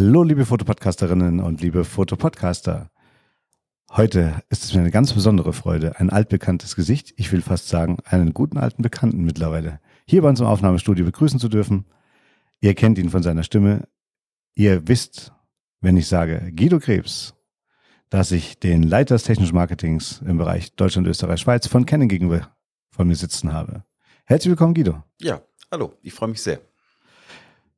Hallo, 0.00 0.22
liebe 0.22 0.46
Fotopodcasterinnen 0.46 1.40
und 1.40 1.60
liebe 1.60 1.82
Fotopodcaster. 1.82 2.88
Heute 3.90 4.44
ist 4.48 4.62
es 4.62 4.72
mir 4.72 4.78
eine 4.78 4.92
ganz 4.92 5.12
besondere 5.12 5.52
Freude, 5.52 5.98
ein 5.98 6.08
altbekanntes 6.08 6.76
Gesicht, 6.76 7.14
ich 7.16 7.32
will 7.32 7.42
fast 7.42 7.66
sagen, 7.66 7.96
einen 8.04 8.32
guten 8.32 8.58
alten 8.58 8.80
Bekannten 8.80 9.24
mittlerweile, 9.24 9.80
hier 10.06 10.22
bei 10.22 10.28
uns 10.28 10.38
im 10.38 10.46
Aufnahmestudio 10.46 11.04
begrüßen 11.04 11.40
zu 11.40 11.48
dürfen. 11.48 11.84
Ihr 12.60 12.76
kennt 12.76 12.96
ihn 12.98 13.10
von 13.10 13.24
seiner 13.24 13.42
Stimme. 13.42 13.88
Ihr 14.54 14.86
wisst, 14.86 15.32
wenn 15.80 15.96
ich 15.96 16.06
sage 16.06 16.52
Guido 16.54 16.78
Krebs, 16.78 17.34
dass 18.08 18.30
ich 18.30 18.60
den 18.60 18.84
Leiter 18.84 19.16
des 19.16 19.24
technischen 19.24 19.56
Marketings 19.56 20.22
im 20.24 20.38
Bereich 20.38 20.76
Deutschland, 20.76 21.08
Österreich, 21.08 21.40
Schweiz 21.40 21.66
von 21.66 21.86
Canon 21.86 22.06
gegenüber 22.06 22.56
von 22.92 23.08
mir 23.08 23.16
sitzen 23.16 23.52
habe. 23.52 23.82
Herzlich 24.26 24.50
willkommen, 24.50 24.74
Guido. 24.74 25.02
Ja, 25.20 25.42
hallo, 25.72 25.94
ich 26.02 26.14
freue 26.14 26.28
mich 26.28 26.40
sehr. 26.40 26.60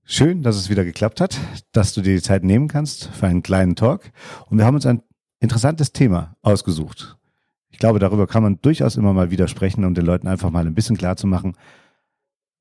Schön, 0.04 0.42
dass 0.42 0.56
es 0.56 0.70
wieder 0.70 0.84
geklappt 0.84 1.20
hat, 1.20 1.38
dass 1.72 1.94
du 1.94 2.00
dir 2.00 2.14
die 2.14 2.22
Zeit 2.22 2.42
nehmen 2.42 2.68
kannst 2.68 3.06
für 3.06 3.26
einen 3.26 3.42
kleinen 3.42 3.76
Talk. 3.76 4.10
Und 4.46 4.58
wir 4.58 4.64
haben 4.64 4.74
uns 4.74 4.86
ein 4.86 5.02
interessantes 5.38 5.92
Thema 5.92 6.36
ausgesucht. 6.42 7.16
Ich 7.70 7.78
glaube, 7.78 7.98
darüber 7.98 8.26
kann 8.26 8.42
man 8.42 8.60
durchaus 8.60 8.96
immer 8.96 9.12
mal 9.12 9.30
widersprechen, 9.30 9.84
um 9.84 9.94
den 9.94 10.04
Leuten 10.04 10.26
einfach 10.26 10.50
mal 10.50 10.66
ein 10.66 10.74
bisschen 10.74 10.96
klar 10.96 11.16
zu 11.16 11.26
machen, 11.26 11.56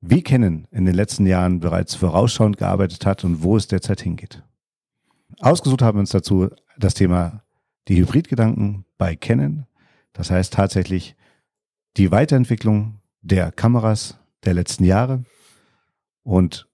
wie 0.00 0.22
Canon 0.22 0.66
in 0.70 0.84
den 0.84 0.94
letzten 0.94 1.26
Jahren 1.26 1.60
bereits 1.60 1.94
vorausschauend 1.94 2.56
gearbeitet 2.56 3.04
hat 3.04 3.24
und 3.24 3.42
wo 3.42 3.56
es 3.56 3.66
derzeit 3.66 4.00
hingeht. 4.00 4.42
Ausgesucht 5.40 5.82
haben 5.82 5.96
wir 5.96 6.00
uns 6.00 6.10
dazu 6.10 6.48
das 6.78 6.94
Thema 6.94 7.42
die 7.88 7.96
Hybridgedanken 7.96 8.84
bei 8.96 9.16
Canon. 9.16 9.66
Das 10.12 10.30
heißt 10.30 10.52
tatsächlich 10.52 11.16
die 11.96 12.10
Weiterentwicklung 12.10 13.00
der 13.20 13.52
Kameras 13.52 14.18
der 14.44 14.54
letzten 14.54 14.84
Jahre. 14.84 15.24
Und 16.22 16.69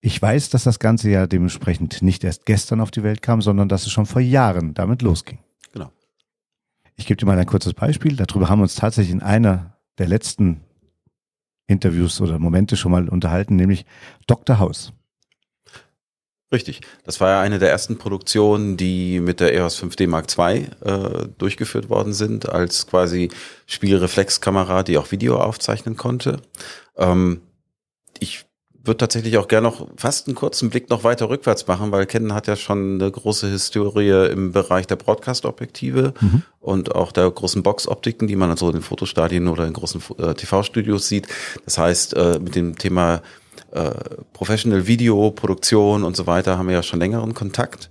ich 0.00 0.20
weiß, 0.20 0.50
dass 0.50 0.64
das 0.64 0.78
Ganze 0.78 1.10
ja 1.10 1.26
dementsprechend 1.26 2.02
nicht 2.02 2.22
erst 2.24 2.46
gestern 2.46 2.80
auf 2.80 2.90
die 2.90 3.02
Welt 3.02 3.22
kam, 3.22 3.42
sondern 3.42 3.68
dass 3.68 3.86
es 3.86 3.92
schon 3.92 4.06
vor 4.06 4.20
Jahren 4.20 4.74
damit 4.74 5.02
losging. 5.02 5.38
Genau. 5.72 5.90
Ich 6.96 7.06
gebe 7.06 7.16
dir 7.16 7.26
mal 7.26 7.38
ein 7.38 7.46
kurzes 7.46 7.74
Beispiel. 7.74 8.16
Darüber 8.16 8.48
haben 8.48 8.60
wir 8.60 8.64
uns 8.64 8.76
tatsächlich 8.76 9.12
in 9.12 9.22
einer 9.22 9.76
der 9.98 10.08
letzten 10.08 10.60
Interviews 11.66 12.20
oder 12.20 12.38
Momente 12.38 12.76
schon 12.76 12.92
mal 12.92 13.08
unterhalten, 13.08 13.56
nämlich 13.56 13.84
Dr. 14.26 14.58
House. 14.58 14.92
Richtig. 16.50 16.80
Das 17.04 17.20
war 17.20 17.28
ja 17.28 17.40
eine 17.42 17.58
der 17.58 17.70
ersten 17.70 17.98
Produktionen, 17.98 18.78
die 18.78 19.20
mit 19.20 19.40
der 19.40 19.52
EOS 19.52 19.82
5D 19.82 20.08
Mark 20.08 20.26
II 20.38 20.66
äh, 20.80 21.28
durchgeführt 21.36 21.90
worden 21.90 22.14
sind, 22.14 22.48
als 22.48 22.86
quasi 22.86 23.28
Spielreflexkamera, 23.66 24.82
die 24.82 24.96
auch 24.96 25.10
Video 25.10 25.38
aufzeichnen 25.38 25.98
konnte. 25.98 26.40
Ähm, 26.96 27.42
ich 28.18 28.47
würde 28.88 28.98
tatsächlich 28.98 29.38
auch 29.38 29.46
gerne 29.46 29.68
noch 29.68 29.86
fast 29.96 30.26
einen 30.26 30.34
kurzen 30.34 30.70
Blick 30.70 30.90
noch 30.90 31.04
weiter 31.04 31.28
rückwärts 31.28 31.66
machen, 31.68 31.92
weil 31.92 32.06
Canon 32.06 32.34
hat 32.34 32.48
ja 32.48 32.56
schon 32.56 33.00
eine 33.00 33.10
große 33.10 33.46
Historie 33.48 34.32
im 34.32 34.52
Bereich 34.52 34.86
der 34.86 34.96
Broadcast-Objektive 34.96 36.14
mhm. 36.20 36.42
und 36.60 36.94
auch 36.94 37.12
der 37.12 37.30
großen 37.30 37.62
Box-Optiken, 37.62 38.26
die 38.26 38.34
man 38.34 38.56
so 38.56 38.66
in 38.66 38.74
den 38.74 38.82
Fotostadien 38.82 39.46
oder 39.46 39.66
in 39.66 39.74
großen 39.74 40.02
äh, 40.18 40.34
TV-Studios 40.34 41.06
sieht. 41.06 41.28
Das 41.64 41.78
heißt, 41.78 42.16
äh, 42.16 42.40
mit 42.40 42.56
dem 42.56 42.76
Thema 42.76 43.22
äh, 43.70 43.90
Professional 44.32 44.86
Video, 44.86 45.30
Produktion 45.30 46.02
und 46.02 46.16
so 46.16 46.26
weiter 46.26 46.58
haben 46.58 46.68
wir 46.68 46.74
ja 46.74 46.82
schon 46.82 46.98
längeren 46.98 47.34
Kontakt. 47.34 47.88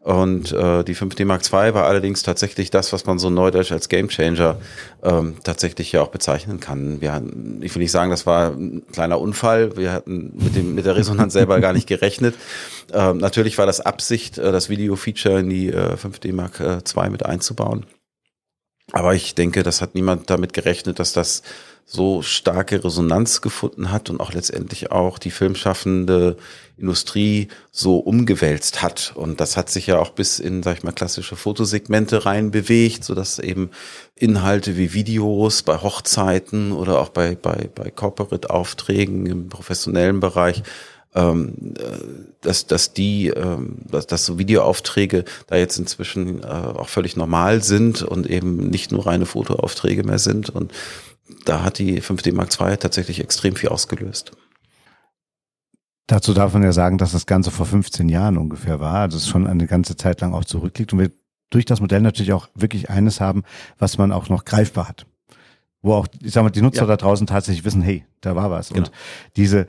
Und 0.00 0.52
äh, 0.52 0.82
die 0.82 0.96
5D 0.96 1.24
Mark 1.24 1.42
II 1.44 1.74
war 1.74 1.86
allerdings 1.86 2.22
tatsächlich 2.22 2.70
das, 2.70 2.92
was 2.92 3.06
man 3.06 3.18
so 3.18 3.30
neudeutsch 3.30 3.72
als 3.72 3.88
Gamechanger 3.88 4.58
ähm, 5.02 5.36
tatsächlich 5.44 5.92
ja 5.92 6.02
auch 6.02 6.08
bezeichnen 6.08 6.60
kann. 6.60 7.00
Wir 7.00 7.12
hatten, 7.12 7.60
ich 7.62 7.74
will 7.74 7.82
nicht 7.82 7.92
sagen, 7.92 8.10
das 8.10 8.26
war 8.26 8.50
ein 8.50 8.82
kleiner 8.92 9.20
Unfall. 9.20 9.76
Wir 9.76 9.92
hatten 9.92 10.32
mit, 10.34 10.56
dem, 10.56 10.74
mit 10.74 10.86
der 10.86 10.96
Resonanz 10.96 11.32
selber 11.32 11.60
gar 11.60 11.72
nicht 11.72 11.86
gerechnet. 11.86 12.34
Ähm, 12.92 13.18
natürlich 13.18 13.56
war 13.56 13.66
das 13.66 13.80
Absicht, 13.80 14.38
äh, 14.38 14.50
das 14.50 14.68
Video-Feature 14.68 15.38
in 15.38 15.48
die 15.48 15.68
äh, 15.68 15.94
5D 15.94 16.32
Mark 16.32 16.58
II 16.58 17.06
äh, 17.06 17.10
mit 17.10 17.24
einzubauen. 17.24 17.86
Aber 18.90 19.14
ich 19.14 19.36
denke, 19.36 19.62
das 19.62 19.80
hat 19.80 19.94
niemand 19.94 20.28
damit 20.30 20.52
gerechnet, 20.52 20.98
dass 20.98 21.12
das 21.12 21.42
so 21.92 22.22
starke 22.22 22.84
Resonanz 22.84 23.40
gefunden 23.40 23.90
hat 23.90 24.10
und 24.10 24.20
auch 24.20 24.32
letztendlich 24.32 24.92
auch 24.92 25.18
die 25.18 25.32
filmschaffende 25.32 26.36
Industrie 26.76 27.48
so 27.72 27.98
umgewälzt 27.98 28.80
hat. 28.80 29.12
Und 29.16 29.40
das 29.40 29.56
hat 29.56 29.70
sich 29.70 29.88
ja 29.88 29.98
auch 29.98 30.10
bis 30.10 30.38
in, 30.38 30.62
sag 30.62 30.78
ich 30.78 30.84
mal, 30.84 30.92
klassische 30.92 31.34
Fotosegmente 31.34 32.24
rein 32.26 32.52
bewegt, 32.52 33.02
sodass 33.02 33.40
eben 33.40 33.70
Inhalte 34.14 34.76
wie 34.76 34.92
Videos 34.92 35.64
bei 35.64 35.78
Hochzeiten 35.78 36.70
oder 36.70 37.00
auch 37.00 37.08
bei, 37.08 37.34
bei, 37.34 37.68
bei 37.74 37.90
Corporate-Aufträgen 37.90 39.26
im 39.26 39.48
professionellen 39.48 40.20
Bereich 40.20 40.62
ähm, 41.12 41.74
äh, 41.76 41.82
dass, 42.40 42.66
dass 42.66 42.92
die, 42.92 43.28
ähm, 43.28 43.78
dass, 43.90 44.06
dass 44.06 44.24
so 44.24 44.38
Videoaufträge 44.38 45.24
da 45.48 45.56
jetzt 45.56 45.76
inzwischen 45.76 46.44
äh, 46.44 46.46
auch 46.46 46.88
völlig 46.88 47.16
normal 47.16 47.64
sind 47.64 48.02
und 48.02 48.28
eben 48.28 48.70
nicht 48.70 48.92
nur 48.92 49.06
reine 49.06 49.26
Fotoaufträge 49.26 50.04
mehr 50.04 50.20
sind. 50.20 50.50
Und 50.50 50.72
da 51.44 51.62
hat 51.62 51.78
die 51.78 52.00
5D 52.00 52.34
Mark 52.34 52.50
II 52.60 52.76
tatsächlich 52.76 53.20
extrem 53.20 53.56
viel 53.56 53.68
ausgelöst. 53.68 54.32
Dazu 56.06 56.34
darf 56.34 56.52
man 56.54 56.62
ja 56.62 56.72
sagen, 56.72 56.98
dass 56.98 57.12
das 57.12 57.26
Ganze 57.26 57.50
vor 57.50 57.66
15 57.66 58.08
Jahren 58.08 58.36
ungefähr 58.36 58.80
war, 58.80 58.96
also 58.96 59.16
es 59.16 59.28
schon 59.28 59.46
eine 59.46 59.66
ganze 59.66 59.96
Zeit 59.96 60.20
lang 60.20 60.34
auch 60.34 60.44
zurückliegt 60.44 60.92
und 60.92 60.98
wir 60.98 61.10
durch 61.50 61.64
das 61.64 61.80
Modell 61.80 62.00
natürlich 62.00 62.32
auch 62.32 62.48
wirklich 62.54 62.90
eines 62.90 63.20
haben, 63.20 63.42
was 63.78 63.98
man 63.98 64.12
auch 64.12 64.28
noch 64.28 64.44
greifbar 64.44 64.88
hat. 64.88 65.06
Wo 65.82 65.94
auch, 65.94 66.06
ich 66.22 66.32
sag 66.32 66.42
mal, 66.42 66.50
die 66.50 66.62
Nutzer 66.62 66.82
ja. 66.82 66.86
da 66.86 66.96
draußen 66.96 67.26
tatsächlich 67.26 67.64
wissen, 67.64 67.82
hey, 67.82 68.04
da 68.20 68.36
war 68.36 68.50
was. 68.50 68.68
Genau. 68.68 68.80
Und 68.80 68.92
diese, 69.36 69.66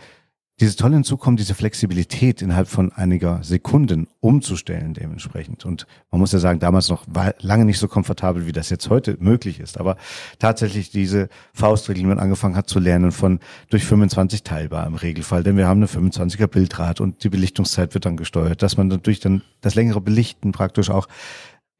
dieses 0.61 0.75
tolle 0.75 0.93
hinzukommt, 0.93 1.39
diese 1.39 1.55
Flexibilität 1.55 2.43
innerhalb 2.43 2.67
von 2.67 2.91
einiger 2.91 3.43
Sekunden 3.43 4.07
umzustellen 4.19 4.93
dementsprechend. 4.93 5.65
Und 5.65 5.87
man 6.11 6.21
muss 6.21 6.33
ja 6.33 6.39
sagen, 6.39 6.59
damals 6.59 6.87
noch 6.87 7.03
war 7.07 7.33
lange 7.39 7.65
nicht 7.65 7.79
so 7.79 7.87
komfortabel, 7.87 8.45
wie 8.45 8.51
das 8.51 8.69
jetzt 8.69 8.87
heute 8.91 9.17
möglich 9.19 9.59
ist. 9.59 9.79
Aber 9.79 9.97
tatsächlich 10.37 10.91
diese 10.91 11.29
Faustregel, 11.51 12.03
die 12.03 12.07
man 12.07 12.19
angefangen 12.19 12.55
hat 12.55 12.69
zu 12.69 12.77
lernen 12.77 13.11
von 13.11 13.39
durch 13.71 13.83
25 13.83 14.43
teilbar 14.43 14.85
im 14.85 14.93
Regelfall, 14.93 15.41
denn 15.41 15.57
wir 15.57 15.67
haben 15.67 15.79
eine 15.79 15.87
25er 15.87 16.45
Bildrad 16.45 17.01
und 17.01 17.23
die 17.23 17.29
Belichtungszeit 17.29 17.95
wird 17.95 18.05
dann 18.05 18.15
gesteuert, 18.15 18.61
dass 18.61 18.77
man 18.77 18.87
natürlich 18.87 19.19
dann 19.19 19.41
das 19.61 19.73
längere 19.73 19.99
Belichten 19.99 20.51
praktisch 20.51 20.91
auch 20.91 21.07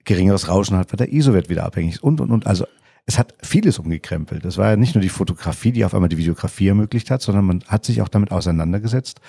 geringeres 0.06 0.48
Rauschen 0.48 0.76
hat, 0.76 0.92
weil 0.92 0.98
der 0.98 1.14
ISO-Wert 1.14 1.50
wieder 1.50 1.66
abhängig 1.66 1.96
ist 1.96 2.04
und, 2.04 2.20
und, 2.20 2.32
und. 2.32 2.48
Also 2.48 2.66
es 3.06 3.18
hat 3.18 3.34
vieles 3.42 3.80
umgekrempelt. 3.80 4.46
Es 4.46 4.58
war 4.58 4.70
ja 4.70 4.76
nicht 4.76 4.96
nur 4.96 5.02
die 5.02 5.10
Fotografie, 5.10 5.72
die 5.72 5.86
auf 5.86 5.94
einmal 5.94 6.10
die 6.10 6.18
Videografie 6.18 6.68
ermöglicht 6.68 7.12
hat, 7.12 7.22
sondern 7.22 7.46
man 7.46 7.64
hat 7.68 7.86
sich 7.86 8.02
auch 8.02 8.10
damit 8.10 8.32
auseinandergesetzt, 8.32 9.20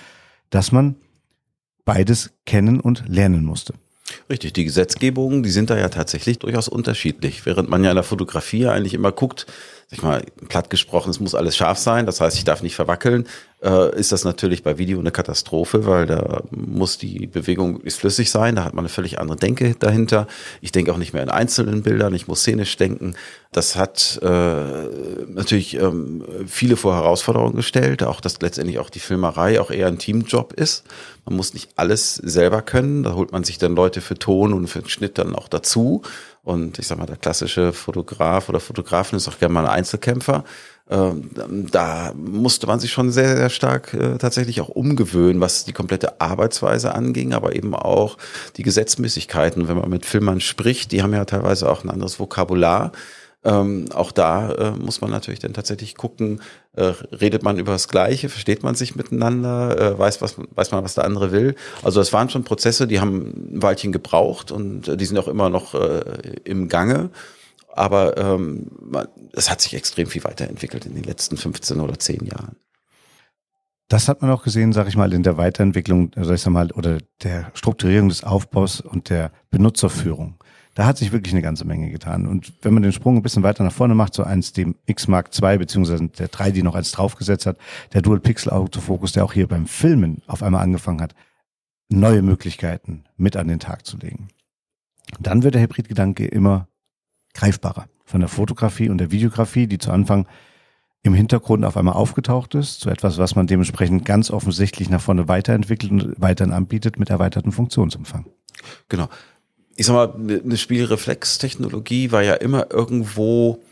dass 0.50 0.72
man 0.72 0.96
beides 1.84 2.32
kennen 2.46 2.80
und 2.80 3.04
lernen 3.08 3.44
musste. 3.44 3.74
Richtig, 4.28 4.52
die 4.52 4.64
Gesetzgebungen, 4.64 5.42
die 5.42 5.50
sind 5.50 5.70
da 5.70 5.78
ja 5.78 5.88
tatsächlich 5.88 6.38
durchaus 6.38 6.68
unterschiedlich. 6.68 7.46
Während 7.46 7.68
man 7.68 7.82
ja 7.82 7.90
in 7.90 7.96
der 7.96 8.04
Fotografie 8.04 8.66
eigentlich 8.66 8.94
immer 8.94 9.12
guckt, 9.12 9.46
sag 9.92 9.98
ich 9.98 10.02
mal, 10.02 10.24
platt 10.48 10.70
gesprochen, 10.70 11.10
es 11.10 11.20
muss 11.20 11.34
alles 11.34 11.54
scharf 11.54 11.76
sein, 11.76 12.06
das 12.06 12.20
heißt, 12.20 12.38
ich 12.38 12.44
darf 12.44 12.62
nicht 12.62 12.74
verwackeln, 12.74 13.26
äh, 13.62 13.94
ist 13.94 14.10
das 14.10 14.24
natürlich 14.24 14.62
bei 14.62 14.78
Video 14.78 14.98
eine 14.98 15.10
Katastrophe, 15.10 15.84
weil 15.84 16.06
da 16.06 16.42
muss 16.50 16.96
die 16.96 17.26
Bewegung 17.26 17.74
möglichst 17.74 18.00
flüssig 18.00 18.30
sein, 18.30 18.56
da 18.56 18.64
hat 18.64 18.72
man 18.72 18.84
eine 18.84 18.88
völlig 18.88 19.20
andere 19.20 19.36
Denke 19.36 19.76
dahinter. 19.78 20.26
Ich 20.62 20.72
denke 20.72 20.92
auch 20.92 20.96
nicht 20.96 21.12
mehr 21.12 21.22
in 21.22 21.28
einzelnen 21.28 21.82
Bildern, 21.82 22.14
ich 22.14 22.26
muss 22.26 22.40
szenisch 22.40 22.74
denken. 22.78 23.14
Das 23.52 23.76
hat 23.76 24.18
äh, 24.22 24.26
natürlich 25.26 25.74
ähm, 25.74 26.24
viele 26.46 26.76
vor 26.76 26.94
Herausforderungen 26.94 27.54
gestellt, 27.54 28.02
auch 28.02 28.22
dass 28.22 28.40
letztendlich 28.40 28.78
auch 28.78 28.88
die 28.88 28.98
Filmerei 28.98 29.60
auch 29.60 29.70
eher 29.70 29.88
ein 29.88 29.98
Teamjob 29.98 30.54
ist. 30.54 30.84
Man 31.26 31.36
muss 31.36 31.52
nicht 31.52 31.72
alles 31.76 32.14
selber 32.14 32.62
können, 32.62 33.02
da 33.02 33.12
holt 33.14 33.30
man 33.30 33.44
sich 33.44 33.58
dann 33.58 33.76
Leute 33.76 34.00
für 34.00 34.14
Ton 34.14 34.54
und 34.54 34.68
für 34.68 34.80
den 34.80 34.88
Schnitt 34.88 35.18
dann 35.18 35.36
auch 35.36 35.48
dazu. 35.48 36.02
Und 36.44 36.78
ich 36.80 36.88
sag 36.88 36.98
mal, 36.98 37.06
der 37.06 37.16
klassische 37.16 37.72
Fotograf 37.72 38.48
oder 38.48 38.58
Fotografin 38.58 39.16
ist 39.16 39.28
auch 39.28 39.38
gerne 39.38 39.54
mal 39.54 39.64
ein 39.64 39.78
Einzelkämpfer. 39.78 40.44
Ähm, 40.90 41.30
da 41.70 42.12
musste 42.14 42.66
man 42.66 42.80
sich 42.80 42.90
schon 42.90 43.12
sehr, 43.12 43.36
sehr 43.36 43.48
stark 43.48 43.94
äh, 43.94 44.18
tatsächlich 44.18 44.60
auch 44.60 44.68
umgewöhnen, 44.68 45.40
was 45.40 45.64
die 45.64 45.72
komplette 45.72 46.20
Arbeitsweise 46.20 46.94
anging, 46.94 47.32
aber 47.32 47.54
eben 47.54 47.74
auch 47.76 48.18
die 48.56 48.64
Gesetzmäßigkeiten. 48.64 49.68
Wenn 49.68 49.78
man 49.78 49.88
mit 49.88 50.04
Filmern 50.04 50.40
spricht, 50.40 50.90
die 50.90 51.02
haben 51.02 51.14
ja 51.14 51.24
teilweise 51.24 51.70
auch 51.70 51.84
ein 51.84 51.90
anderes 51.90 52.18
Vokabular. 52.18 52.90
Ähm, 53.44 53.86
auch 53.92 54.12
da 54.12 54.52
äh, 54.52 54.70
muss 54.72 55.00
man 55.00 55.10
natürlich 55.10 55.40
dann 55.40 55.54
tatsächlich 55.54 55.96
gucken, 55.96 56.40
redet 56.74 57.42
man 57.42 57.58
über 57.58 57.72
das 57.72 57.88
Gleiche, 57.88 58.30
versteht 58.30 58.62
man 58.62 58.74
sich 58.74 58.96
miteinander, 58.96 59.78
äh, 59.78 59.98
weiß, 59.98 60.22
was, 60.22 60.36
weiß 60.38 60.70
man, 60.70 60.82
was 60.84 60.94
der 60.94 61.04
andere 61.04 61.30
will. 61.30 61.54
Also 61.82 62.00
das 62.00 62.12
waren 62.12 62.30
schon 62.30 62.44
Prozesse, 62.44 62.86
die 62.86 62.98
haben 62.98 63.56
ein 63.56 63.62
Weilchen 63.62 63.92
gebraucht 63.92 64.50
und 64.50 64.88
äh, 64.88 64.96
die 64.96 65.04
sind 65.04 65.18
auch 65.18 65.28
immer 65.28 65.50
noch 65.50 65.74
äh, 65.74 66.02
im 66.44 66.68
Gange. 66.68 67.10
Aber 67.74 68.16
ähm, 68.16 68.70
es 69.32 69.50
hat 69.50 69.60
sich 69.60 69.74
extrem 69.74 70.06
viel 70.06 70.24
weiterentwickelt 70.24 70.86
in 70.86 70.94
den 70.94 71.04
letzten 71.04 71.36
15 71.36 71.80
oder 71.80 71.98
10 71.98 72.26
Jahren. 72.26 72.56
Das 73.88 74.08
hat 74.08 74.22
man 74.22 74.30
auch 74.30 74.42
gesehen, 74.42 74.72
sage 74.72 74.88
ich 74.88 74.96
mal, 74.96 75.12
in 75.12 75.22
der 75.22 75.36
Weiterentwicklung, 75.36 76.12
also 76.16 76.32
ich 76.32 76.40
sag 76.40 76.52
mal, 76.52 76.70
oder 76.72 76.98
der 77.22 77.50
Strukturierung 77.52 78.08
des 78.08 78.24
Aufbaus 78.24 78.80
und 78.80 79.10
der 79.10 79.32
Benutzerführung 79.50 80.38
da 80.74 80.86
hat 80.86 80.96
sich 80.96 81.12
wirklich 81.12 81.34
eine 81.34 81.42
ganze 81.42 81.66
Menge 81.66 81.90
getan. 81.90 82.26
Und 82.26 82.52
wenn 82.62 82.72
man 82.72 82.82
den 82.82 82.92
Sprung 82.92 83.16
ein 83.16 83.22
bisschen 83.22 83.42
weiter 83.42 83.62
nach 83.62 83.72
vorne 83.72 83.94
macht, 83.94 84.14
so 84.14 84.22
eins 84.22 84.52
dem 84.52 84.74
X 84.86 85.06
Mark 85.06 85.30
II, 85.40 85.58
beziehungsweise 85.58 86.08
der 86.08 86.28
3, 86.28 86.50
die 86.50 86.62
noch 86.62 86.74
eins 86.74 86.92
draufgesetzt 86.92 87.46
hat, 87.46 87.58
der 87.92 88.02
Dual 88.02 88.20
Pixel 88.20 88.52
Autofokus, 88.52 89.12
der 89.12 89.24
auch 89.24 89.32
hier 89.32 89.46
beim 89.46 89.66
Filmen 89.66 90.22
auf 90.26 90.42
einmal 90.42 90.62
angefangen 90.62 91.02
hat, 91.02 91.14
neue 91.88 92.22
Möglichkeiten 92.22 93.04
mit 93.16 93.36
an 93.36 93.48
den 93.48 93.58
Tag 93.58 93.84
zu 93.84 93.98
legen. 93.98 94.28
Dann 95.20 95.42
wird 95.42 95.54
der 95.54 95.62
Hybridgedanke 95.62 96.26
immer 96.26 96.68
greifbarer. 97.34 97.86
Von 98.04 98.20
der 98.20 98.28
Fotografie 98.28 98.88
und 98.88 98.98
der 98.98 99.10
Videografie, 99.10 99.66
die 99.66 99.78
zu 99.78 99.90
Anfang 99.90 100.26
im 101.02 101.14
Hintergrund 101.14 101.64
auf 101.64 101.76
einmal 101.76 101.94
aufgetaucht 101.94 102.54
ist, 102.54 102.80
zu 102.80 102.88
etwas, 102.88 103.18
was 103.18 103.34
man 103.34 103.46
dementsprechend 103.46 104.04
ganz 104.04 104.30
offensichtlich 104.30 104.88
nach 104.88 105.00
vorne 105.00 105.28
weiterentwickelt 105.28 105.90
und 105.90 106.14
weiterhin 106.16 106.52
anbietet 106.52 106.98
mit 106.98 107.10
erweitertem 107.10 107.52
Funktionsumfang. 107.52 108.26
Genau. 108.88 109.08
Ich 109.76 109.86
sag 109.86 109.94
mal, 109.94 110.14
eine 110.14 110.56
Spielreflextechnologie 110.56 112.12
war 112.12 112.22
ja 112.22 112.34
immer 112.34 112.70
irgendwo 112.70 113.62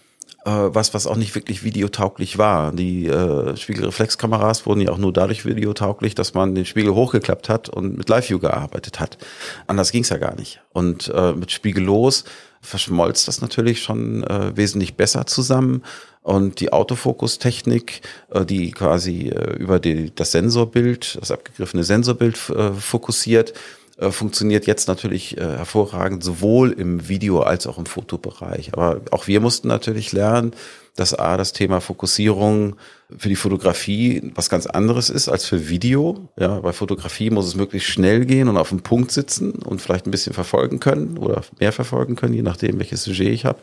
äh, 0.45 0.51
was, 0.51 0.95
was 0.95 1.07
auch 1.07 1.17
nicht 1.17 1.35
wirklich 1.35 1.65
videotauglich 1.65 2.39
war. 2.39 2.73
Die 2.73 3.07
äh, 3.07 3.57
Spiegelreflexkameras 3.57 4.67
wurden 4.67 4.81
ja 4.81 4.91
auch 4.91 4.99
nur 4.99 5.13
dadurch 5.13 5.45
videotauglich, 5.45 6.15
dass 6.15 6.35
man 6.35 6.55
den 6.55 6.65
Spiegel 6.65 6.95
hochgeklappt 6.95 7.49
hat 7.49 7.69
und 7.69 7.99
mit 7.99 8.09
Live-View 8.09 8.39
gearbeitet 8.39 9.01
hat. 9.01 9.19
Anders 9.67 9.93
ging's 9.93 10.09
ja 10.09 10.17
gar 10.17 10.35
nicht. 10.37 10.61
Und 10.73 11.09
äh, 11.15 11.33
mit 11.33 11.53
Spiegellos 11.53 12.25
verschmolz 12.63 13.25
das 13.25 13.41
natürlich 13.41 13.83
schon 13.83 14.25
äh, 14.25 14.57
wesentlich 14.57 14.95
besser 14.97 15.27
zusammen. 15.27 15.83
Und 16.23 16.61
die 16.61 16.73
Autofokustechnik, 16.73 18.03
äh, 18.31 18.45
die 18.45 18.71
quasi 18.71 19.29
äh, 19.29 19.57
über 19.57 19.79
die, 19.79 20.15
das 20.15 20.33
Sensorbild, 20.33 21.19
das 21.21 21.31
abgegriffene 21.31 21.85
Sensorbild 21.85 22.39
äh, 22.51 22.73
fokussiert, 22.73 23.55
äh, 24.01 24.11
funktioniert 24.11 24.67
jetzt 24.67 24.89
natürlich 24.89 25.37
äh, 25.37 25.43
hervorragend, 25.43 26.25
sowohl 26.25 26.73
im 26.73 27.09
Video 27.09 27.41
als 27.43 27.67
auch 27.67 27.79
im 27.79 27.87
Fotobereich. 27.87 28.73
Aber 28.73 29.03
auch 29.11 29.27
wir 29.27 29.41
mussten 29.41 29.69
natürlich 29.69 30.13
lernen, 30.13 30.53
dass 31.01 31.15
A, 31.15 31.39
das 31.39 31.55
Thema 31.55 31.81
Fokussierung 31.81 32.77
für 33.17 33.31
die 33.31 33.37
Fotografie 33.37 34.31
was 34.35 34.51
ganz 34.51 34.67
anderes 34.67 35.09
ist 35.09 35.31
als 35.31 35.47
für 35.47 35.71
Video. 35.71 36.29
Ja, 36.39 36.61
bei 36.61 36.75
Fotografie 36.75 37.31
muss 37.31 37.47
es 37.47 37.55
möglichst 37.55 37.89
schnell 37.89 38.27
gehen 38.27 38.49
und 38.49 38.59
auf 38.59 38.69
dem 38.69 38.83
Punkt 38.83 39.11
sitzen 39.11 39.53
und 39.53 39.81
vielleicht 39.81 40.07
ein 40.07 40.11
bisschen 40.11 40.35
verfolgen 40.35 40.79
können 40.79 41.17
oder 41.17 41.43
mehr 41.59 41.73
verfolgen 41.73 42.17
können, 42.17 42.35
je 42.35 42.43
nachdem, 42.43 42.79
welches 42.79 43.05
Sujet 43.05 43.33
ich 43.33 43.47
habe. 43.47 43.59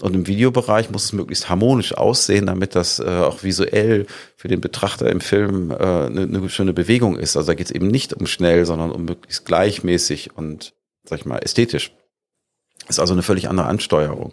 Und 0.00 0.14
im 0.14 0.26
Videobereich 0.26 0.90
muss 0.90 1.04
es 1.04 1.12
möglichst 1.12 1.48
harmonisch 1.48 1.96
aussehen, 1.96 2.46
damit 2.46 2.74
das 2.74 2.98
äh, 2.98 3.04
auch 3.04 3.44
visuell 3.44 4.06
für 4.36 4.48
den 4.48 4.60
Betrachter 4.60 5.08
im 5.08 5.20
Film 5.20 5.70
äh, 5.70 5.74
eine, 5.76 6.22
eine 6.22 6.50
schöne 6.50 6.72
Bewegung 6.72 7.16
ist. 7.16 7.36
Also 7.36 7.46
da 7.46 7.54
geht 7.54 7.66
es 7.66 7.72
eben 7.72 7.86
nicht 7.86 8.12
um 8.14 8.26
schnell, 8.26 8.66
sondern 8.66 8.90
um 8.90 9.04
möglichst 9.04 9.46
gleichmäßig 9.46 10.36
und, 10.36 10.74
sag 11.04 11.20
ich 11.20 11.24
mal, 11.24 11.38
ästhetisch. 11.38 11.92
Ist 12.88 12.98
also 12.98 13.12
eine 13.12 13.22
völlig 13.22 13.48
andere 13.48 13.68
Ansteuerung. 13.68 14.32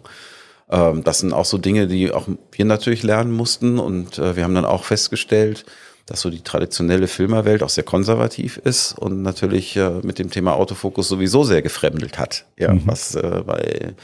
Ähm, 0.70 1.04
das 1.04 1.20
sind 1.20 1.32
auch 1.32 1.44
so 1.44 1.58
Dinge, 1.58 1.86
die 1.86 2.10
auch 2.12 2.28
wir 2.50 2.64
natürlich 2.64 3.02
lernen 3.02 3.32
mussten 3.32 3.78
und 3.78 4.18
äh, 4.18 4.36
wir 4.36 4.44
haben 4.44 4.54
dann 4.54 4.64
auch 4.64 4.84
festgestellt, 4.84 5.64
dass 6.06 6.20
so 6.20 6.30
die 6.30 6.42
traditionelle 6.42 7.06
Filmerwelt 7.06 7.62
auch 7.62 7.68
sehr 7.68 7.84
konservativ 7.84 8.56
ist 8.58 8.98
und 8.98 9.22
natürlich 9.22 9.76
äh, 9.76 10.00
mit 10.02 10.18
dem 10.18 10.30
Thema 10.30 10.54
Autofokus 10.54 11.08
sowieso 11.08 11.44
sehr 11.44 11.62
gefremdelt 11.62 12.18
hat. 12.18 12.46
Ja, 12.58 12.72
mhm. 12.72 12.82
was 12.86 13.14
äh, 13.14 13.42
bei 13.46 13.94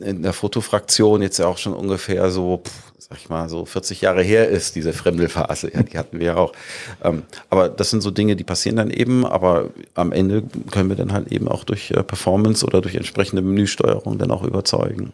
in 0.00 0.22
der 0.22 0.32
Fotofraktion 0.32 1.22
jetzt 1.22 1.38
ja 1.38 1.46
auch 1.46 1.58
schon 1.58 1.72
ungefähr 1.72 2.30
so, 2.30 2.62
sag 2.98 3.18
ich 3.18 3.28
mal, 3.28 3.48
so 3.48 3.64
40 3.64 4.00
Jahre 4.00 4.22
her 4.22 4.48
ist, 4.48 4.76
diese 4.76 4.92
Fremdelphase. 4.92 5.72
Ja, 5.74 5.82
die 5.82 5.98
hatten 5.98 6.20
wir 6.20 6.26
ja 6.26 6.36
auch. 6.36 6.52
Ähm, 7.02 7.24
aber 7.50 7.68
das 7.68 7.90
sind 7.90 8.00
so 8.00 8.12
Dinge, 8.12 8.36
die 8.36 8.44
passieren 8.44 8.76
dann 8.76 8.90
eben, 8.90 9.26
aber 9.26 9.70
am 9.94 10.12
Ende 10.12 10.44
können 10.70 10.88
wir 10.88 10.96
dann 10.96 11.12
halt 11.12 11.32
eben 11.32 11.48
auch 11.48 11.64
durch 11.64 11.92
Performance 12.06 12.64
oder 12.64 12.80
durch 12.80 12.94
entsprechende 12.94 13.42
Menüsteuerung 13.42 14.18
dann 14.18 14.30
auch 14.30 14.44
überzeugen. 14.44 15.12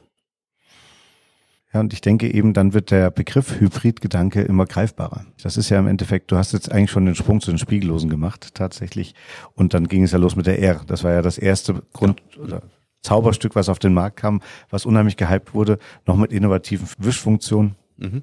Ja, 1.79 1.83
und 1.83 1.93
ich 1.93 2.01
denke 2.01 2.29
eben, 2.35 2.55
dann 2.55 2.75
wird 2.75 2.91
der 2.91 3.09
Begriff 3.13 3.61
Hybridgedanke 3.61 4.43
immer 4.43 4.67
greifbarer. 4.67 5.27
Das 5.41 5.57
ist 5.57 5.69
ja 5.69 5.79
im 5.79 5.87
Endeffekt, 5.87 6.33
du 6.33 6.37
hast 6.37 6.53
jetzt 6.53 6.73
eigentlich 6.73 6.91
schon 6.91 7.07
den 7.07 7.15
Sprung 7.15 7.41
zu 7.41 7.53
den 7.53 7.59
Spiegellosen 7.59 8.11
gemacht, 8.11 8.53
tatsächlich. 8.55 9.15
Und 9.55 9.75
dann 9.75 9.87
ging 9.87 10.03
es 10.03 10.11
ja 10.11 10.19
los 10.19 10.35
mit 10.35 10.49
der 10.49 10.61
R. 10.61 10.81
Das 10.89 11.05
war 11.05 11.13
ja 11.13 11.23
das 11.23 11.39
erste 11.39 11.81
Grund 11.93 12.21
oder 12.37 12.63
Zauberstück, 13.03 13.55
was 13.55 13.69
auf 13.69 13.79
den 13.79 13.95
Markt 13.95 14.17
kam, 14.17 14.41
was 14.71 14.87
unheimlich 14.87 15.17
gehypt 15.17 15.55
wurde, 15.55 15.79
noch 16.05 16.17
mit 16.17 16.33
innovativen 16.33 16.89
Wischfunktionen. 16.99 17.77
Mhm. 17.97 18.23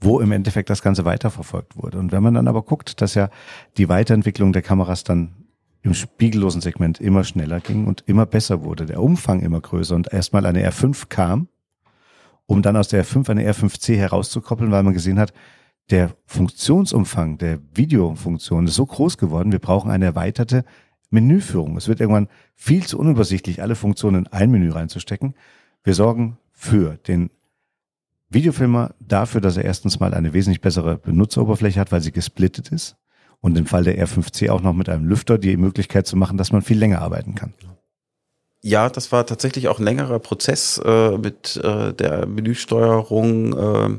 wo 0.00 0.20
im 0.20 0.32
Endeffekt 0.32 0.70
das 0.70 0.82
Ganze 0.82 1.04
weiterverfolgt 1.04 1.76
wurde. 1.76 1.98
Und 1.98 2.12
wenn 2.12 2.22
man 2.22 2.34
dann 2.34 2.48
aber 2.48 2.62
guckt, 2.62 3.00
dass 3.02 3.14
ja 3.14 3.28
die 3.76 3.88
Weiterentwicklung 3.88 4.52
der 4.52 4.62
Kameras 4.62 5.04
dann 5.04 5.34
im 5.82 5.94
spiegellosen 5.94 6.60
Segment 6.60 7.00
immer 7.00 7.24
schneller 7.24 7.60
ging 7.60 7.86
und 7.86 8.02
immer 8.06 8.24
besser 8.26 8.64
wurde, 8.64 8.86
der 8.86 9.02
Umfang 9.02 9.40
immer 9.40 9.60
größer 9.60 9.94
und 9.94 10.12
erstmal 10.12 10.46
eine 10.46 10.68
R5 10.68 11.08
kam, 11.08 11.48
um 12.46 12.62
dann 12.62 12.76
aus 12.76 12.88
der 12.88 13.04
R5 13.04 13.30
eine 13.30 13.50
R5C 13.50 13.96
herauszukoppeln, 13.96 14.70
weil 14.70 14.82
man 14.82 14.94
gesehen 14.94 15.18
hat, 15.18 15.32
der 15.90 16.14
Funktionsumfang 16.26 17.38
der 17.38 17.58
Videofunktion 17.74 18.66
ist 18.66 18.74
so 18.74 18.86
groß 18.86 19.18
geworden, 19.18 19.52
wir 19.52 19.58
brauchen 19.58 19.90
eine 19.90 20.04
erweiterte 20.04 20.64
Menüführung. 21.10 21.76
Es 21.76 21.88
wird 21.88 22.00
irgendwann 22.00 22.28
viel 22.54 22.86
zu 22.86 22.98
unübersichtlich, 22.98 23.62
alle 23.62 23.74
Funktionen 23.74 24.24
in 24.24 24.32
ein 24.32 24.50
Menü 24.50 24.70
reinzustecken. 24.70 25.34
Wir 25.82 25.94
sorgen 25.94 26.38
für 26.52 26.96
den 27.08 27.30
Videofilmer 28.28 28.94
dafür, 29.00 29.40
dass 29.40 29.56
er 29.56 29.64
erstens 29.64 29.98
mal 29.98 30.14
eine 30.14 30.32
wesentlich 30.32 30.60
bessere 30.60 30.98
Benutzeroberfläche 30.98 31.80
hat, 31.80 31.90
weil 31.90 32.00
sie 32.00 32.12
gesplittet 32.12 32.68
ist. 32.68 32.96
Und 33.40 33.58
im 33.58 33.66
Fall 33.66 33.84
der 33.84 33.98
R5C 34.06 34.50
auch 34.50 34.60
noch 34.60 34.74
mit 34.74 34.88
einem 34.88 35.06
Lüfter 35.06 35.38
die 35.38 35.56
Möglichkeit 35.56 36.06
zu 36.06 36.16
machen, 36.16 36.36
dass 36.36 36.52
man 36.52 36.62
viel 36.62 36.78
länger 36.78 37.00
arbeiten 37.00 37.34
kann. 37.34 37.54
Ja, 38.62 38.90
das 38.90 39.10
war 39.10 39.24
tatsächlich 39.26 39.68
auch 39.68 39.78
ein 39.78 39.84
längerer 39.84 40.18
Prozess 40.18 40.80
äh, 40.84 41.16
mit 41.16 41.56
äh, 41.62 41.94
der 41.94 42.26
Menüsteuerung, 42.26 43.98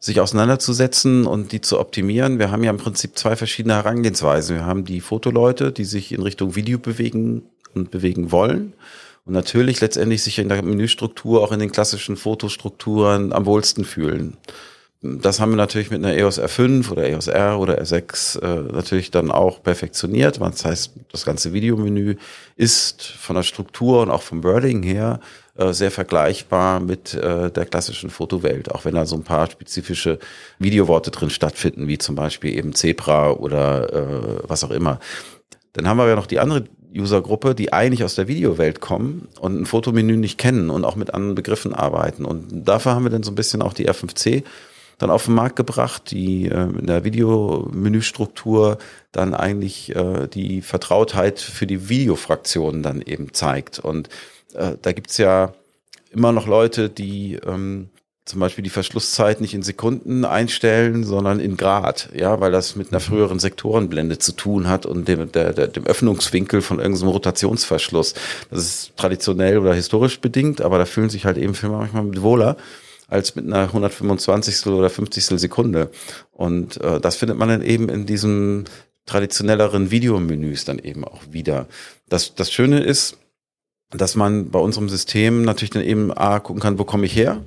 sich 0.00 0.20
auseinanderzusetzen 0.20 1.26
und 1.26 1.52
die 1.52 1.60
zu 1.60 1.78
optimieren. 1.78 2.38
Wir 2.38 2.50
haben 2.50 2.64
ja 2.64 2.70
im 2.70 2.78
Prinzip 2.78 3.18
zwei 3.18 3.36
verschiedene 3.36 3.74
Herangehensweisen. 3.74 4.56
Wir 4.56 4.64
haben 4.64 4.84
die 4.84 5.00
Fotoleute, 5.00 5.72
die 5.72 5.84
sich 5.84 6.12
in 6.12 6.22
Richtung 6.22 6.56
Video 6.56 6.78
bewegen 6.78 7.42
und 7.74 7.90
bewegen 7.90 8.32
wollen. 8.32 8.72
Und 9.26 9.34
natürlich 9.34 9.80
letztendlich 9.80 10.22
sich 10.22 10.38
in 10.38 10.48
der 10.48 10.62
Menüstruktur, 10.62 11.42
auch 11.42 11.52
in 11.52 11.60
den 11.60 11.70
klassischen 11.70 12.16
Fotostrukturen 12.16 13.32
am 13.32 13.44
wohlsten 13.46 13.84
fühlen. 13.84 14.38
Das 15.02 15.40
haben 15.40 15.52
wir 15.52 15.56
natürlich 15.56 15.90
mit 15.90 16.04
einer 16.04 16.14
EOS 16.14 16.38
R5 16.38 16.90
oder 16.90 17.08
EOS 17.08 17.28
R 17.28 17.58
oder 17.58 17.80
R6 17.80 18.38
äh, 18.42 18.72
natürlich 18.72 19.10
dann 19.10 19.30
auch 19.30 19.62
perfektioniert. 19.62 20.38
Das 20.38 20.64
heißt, 20.66 20.92
das 21.10 21.24
ganze 21.24 21.54
Videomenü 21.54 22.16
ist 22.56 23.02
von 23.02 23.34
der 23.34 23.42
Struktur 23.42 24.02
und 24.02 24.10
auch 24.10 24.20
vom 24.20 24.44
Wording 24.44 24.82
her 24.82 25.20
äh, 25.56 25.72
sehr 25.72 25.90
vergleichbar 25.90 26.80
mit 26.80 27.14
äh, 27.14 27.50
der 27.50 27.64
klassischen 27.64 28.10
Fotowelt, 28.10 28.70
auch 28.70 28.84
wenn 28.84 28.94
da 28.94 29.06
so 29.06 29.16
ein 29.16 29.24
paar 29.24 29.50
spezifische 29.50 30.18
Videoworte 30.58 31.10
drin 31.10 31.30
stattfinden, 31.30 31.88
wie 31.88 31.96
zum 31.96 32.14
Beispiel 32.14 32.54
eben 32.54 32.74
Zebra 32.74 33.30
oder 33.30 33.92
äh, 33.94 34.48
was 34.48 34.64
auch 34.64 34.70
immer. 34.70 35.00
Dann 35.72 35.88
haben 35.88 35.96
wir 35.96 36.08
ja 36.08 36.16
noch 36.16 36.26
die 36.26 36.40
andere 36.40 36.64
Usergruppe, 36.94 37.54
die 37.54 37.72
eigentlich 37.72 38.04
aus 38.04 38.16
der 38.16 38.28
Videowelt 38.28 38.80
kommen 38.80 39.28
und 39.40 39.62
ein 39.62 39.64
Fotomenü 39.64 40.18
nicht 40.18 40.36
kennen 40.36 40.68
und 40.68 40.84
auch 40.84 40.96
mit 40.96 41.14
anderen 41.14 41.36
Begriffen 41.36 41.72
arbeiten. 41.72 42.26
Und 42.26 42.64
dafür 42.66 42.94
haben 42.94 43.04
wir 43.04 43.10
dann 43.10 43.22
so 43.22 43.30
ein 43.30 43.36
bisschen 43.36 43.62
auch 43.62 43.72
die 43.72 43.88
R5C 43.88 44.42
dann 45.00 45.10
auf 45.10 45.24
den 45.24 45.34
Markt 45.34 45.56
gebracht, 45.56 46.10
die 46.10 46.46
äh, 46.46 46.68
in 46.78 46.86
der 46.86 47.04
Videomenüstruktur 47.04 48.78
dann 49.12 49.34
eigentlich 49.34 49.96
äh, 49.96 50.28
die 50.28 50.60
Vertrautheit 50.60 51.40
für 51.40 51.66
die 51.66 51.88
Videofraktionen 51.88 52.82
dann 52.82 53.00
eben 53.00 53.32
zeigt. 53.32 53.78
Und 53.78 54.10
äh, 54.54 54.72
da 54.80 54.92
gibt's 54.92 55.16
ja 55.16 55.54
immer 56.12 56.32
noch 56.32 56.46
Leute, 56.46 56.90
die 56.90 57.40
ähm, 57.46 57.88
zum 58.26 58.40
Beispiel 58.40 58.62
die 58.62 58.70
Verschlusszeit 58.70 59.40
nicht 59.40 59.54
in 59.54 59.62
Sekunden 59.62 60.26
einstellen, 60.26 61.02
sondern 61.04 61.40
in 61.40 61.56
Grad, 61.56 62.10
ja, 62.14 62.38
weil 62.40 62.52
das 62.52 62.76
mit 62.76 62.92
einer 62.92 63.00
früheren 63.00 63.38
Sektorenblende 63.38 64.18
zu 64.18 64.32
tun 64.32 64.68
hat 64.68 64.84
und 64.84 65.08
dem, 65.08 65.32
der, 65.32 65.54
der, 65.54 65.66
dem 65.66 65.86
Öffnungswinkel 65.86 66.60
von 66.60 66.78
irgendeinem 66.78 67.08
Rotationsverschluss. 67.08 68.14
Das 68.50 68.60
ist 68.60 68.96
traditionell 68.98 69.58
oder 69.58 69.72
historisch 69.72 70.20
bedingt, 70.20 70.60
aber 70.60 70.76
da 70.76 70.84
fühlen 70.84 71.08
sich 71.08 71.24
halt 71.24 71.38
eben 71.38 71.54
Filme 71.54 71.78
manchmal 71.78 72.04
mit 72.04 72.20
wohler 72.20 72.58
als 73.10 73.34
mit 73.34 73.46
einer 73.46 73.64
125. 73.64 74.66
oder 74.66 74.88
50. 74.88 75.38
Sekunde. 75.38 75.90
Und 76.32 76.80
äh, 76.80 77.00
das 77.00 77.16
findet 77.16 77.36
man 77.36 77.48
dann 77.48 77.62
eben 77.62 77.88
in 77.88 78.06
diesem 78.06 78.64
traditionelleren 79.06 79.90
Videomenüs 79.90 80.64
dann 80.64 80.78
eben 80.78 81.04
auch 81.04 81.22
wieder. 81.30 81.66
Das, 82.08 82.34
das 82.34 82.52
Schöne 82.52 82.80
ist, 82.80 83.18
dass 83.90 84.14
man 84.14 84.50
bei 84.50 84.60
unserem 84.60 84.88
System 84.88 85.42
natürlich 85.42 85.70
dann 85.70 85.82
eben 85.82 86.12
A, 86.12 86.38
gucken 86.38 86.62
kann, 86.62 86.78
wo 86.78 86.84
komme 86.84 87.06
ich 87.06 87.16
her 87.16 87.42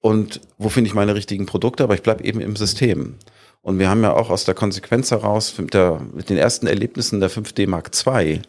und 0.00 0.40
wo 0.56 0.70
finde 0.70 0.88
ich 0.88 0.94
meine 0.94 1.14
richtigen 1.14 1.46
Produkte, 1.46 1.84
aber 1.84 1.94
ich 1.94 2.02
bleibe 2.02 2.24
eben 2.24 2.40
im 2.40 2.56
System. 2.56 3.16
Und 3.60 3.78
wir 3.78 3.90
haben 3.90 4.02
ja 4.02 4.14
auch 4.14 4.30
aus 4.30 4.44
der 4.44 4.54
Konsequenz 4.54 5.10
heraus 5.10 5.58
mit, 5.58 5.74
der, 5.74 6.00
mit 6.14 6.30
den 6.30 6.38
ersten 6.38 6.66
Erlebnissen 6.66 7.20
der 7.20 7.30
5D 7.30 7.68
Mark 7.68 7.90
II 8.06 8.40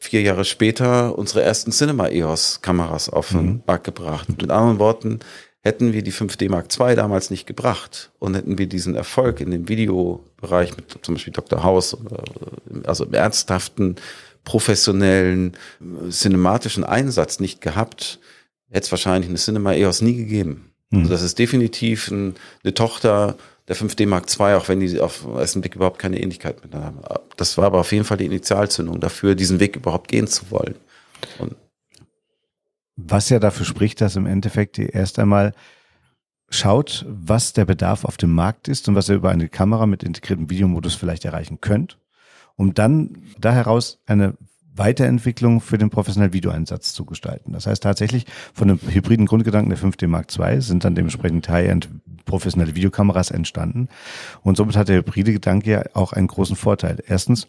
vier 0.00 0.22
Jahre 0.22 0.44
später 0.44 1.16
unsere 1.16 1.42
ersten 1.42 1.70
Cinema 1.70 2.08
EOS 2.08 2.62
Kameras 2.62 3.10
auf 3.10 3.28
den 3.28 3.46
mhm. 3.46 3.62
Markt 3.66 3.84
gebracht. 3.84 4.28
Mit 4.28 4.50
anderen 4.50 4.78
Worten, 4.78 5.20
hätten 5.60 5.92
wir 5.92 6.02
die 6.02 6.12
5D 6.12 6.50
Mark 6.50 6.68
II 6.78 6.96
damals 6.96 7.30
nicht 7.30 7.46
gebracht 7.46 8.10
und 8.18 8.34
hätten 8.34 8.56
wir 8.56 8.66
diesen 8.66 8.94
Erfolg 8.94 9.40
in 9.40 9.50
dem 9.50 9.68
Videobereich 9.68 10.74
mit 10.74 10.98
zum 11.02 11.14
Beispiel 11.14 11.34
Dr. 11.34 11.62
House, 11.62 11.96
also 12.84 13.04
im 13.04 13.12
ernsthaften, 13.12 13.96
professionellen, 14.42 15.52
cinematischen 16.08 16.82
Einsatz 16.82 17.40
nicht 17.40 17.60
gehabt, 17.60 18.20
hätte 18.70 18.86
es 18.86 18.90
wahrscheinlich 18.90 19.28
eine 19.28 19.38
Cinema 19.38 19.74
EOS 19.74 20.00
nie 20.00 20.16
gegeben. 20.16 20.72
Mhm. 20.88 21.00
Also 21.00 21.10
das 21.10 21.22
ist 21.22 21.38
definitiv 21.38 22.10
ein, 22.10 22.36
eine 22.64 22.72
Tochter 22.72 23.36
der 23.68 23.76
5D 23.76 24.06
Mark 24.06 24.26
II, 24.28 24.54
auch 24.54 24.68
wenn 24.68 24.80
die 24.80 25.00
auf 25.00 25.22
den 25.22 25.36
ersten 25.36 25.60
Blick 25.60 25.76
überhaupt 25.76 25.98
keine 25.98 26.20
Ähnlichkeit 26.20 26.62
miteinander 26.62 27.02
haben. 27.02 27.24
Das 27.36 27.56
war 27.58 27.66
aber 27.66 27.80
auf 27.80 27.92
jeden 27.92 28.04
Fall 28.04 28.16
die 28.16 28.26
Initialzündung 28.26 29.00
dafür, 29.00 29.34
diesen 29.34 29.60
Weg 29.60 29.76
überhaupt 29.76 30.08
gehen 30.08 30.26
zu 30.26 30.50
wollen. 30.50 30.74
Und 31.38 31.56
was 32.96 33.28
ja 33.28 33.38
dafür 33.38 33.66
spricht, 33.66 34.00
dass 34.00 34.16
im 34.16 34.26
Endeffekt 34.26 34.78
ihr 34.78 34.94
erst 34.94 35.18
einmal 35.18 35.52
schaut, 36.50 37.06
was 37.08 37.52
der 37.52 37.64
Bedarf 37.64 38.04
auf 38.04 38.16
dem 38.16 38.34
Markt 38.34 38.68
ist 38.68 38.88
und 38.88 38.94
was 38.94 39.08
ihr 39.08 39.14
über 39.14 39.30
eine 39.30 39.48
Kamera 39.48 39.86
mit 39.86 40.02
integriertem 40.02 40.50
Videomodus 40.50 40.94
vielleicht 40.94 41.24
erreichen 41.24 41.60
könnt, 41.60 41.98
um 42.56 42.74
dann 42.74 43.22
da 43.38 43.52
heraus 43.52 44.00
eine 44.06 44.34
Weiterentwicklung 44.74 45.60
für 45.60 45.78
den 45.78 45.90
professionellen 45.90 46.32
Videoeinsatz 46.32 46.92
zu 46.92 47.04
gestalten. 47.04 47.52
Das 47.52 47.66
heißt 47.66 47.82
tatsächlich 47.82 48.26
von 48.54 48.68
dem 48.68 48.80
hybriden 48.80 49.26
Grundgedanken 49.26 49.70
der 49.70 49.78
5D 49.78 50.06
Mark 50.06 50.28
II 50.38 50.60
sind 50.60 50.84
dann 50.84 50.94
dementsprechend 50.94 51.48
High-End 51.48 51.88
professionelle 52.24 52.74
Videokameras 52.74 53.30
entstanden. 53.30 53.88
Und 54.42 54.56
somit 54.56 54.76
hat 54.76 54.88
der 54.88 54.98
hybride 54.98 55.32
Gedanke 55.32 55.70
ja 55.70 55.82
auch 55.94 56.12
einen 56.12 56.28
großen 56.28 56.56
Vorteil. 56.56 57.02
Erstens, 57.06 57.48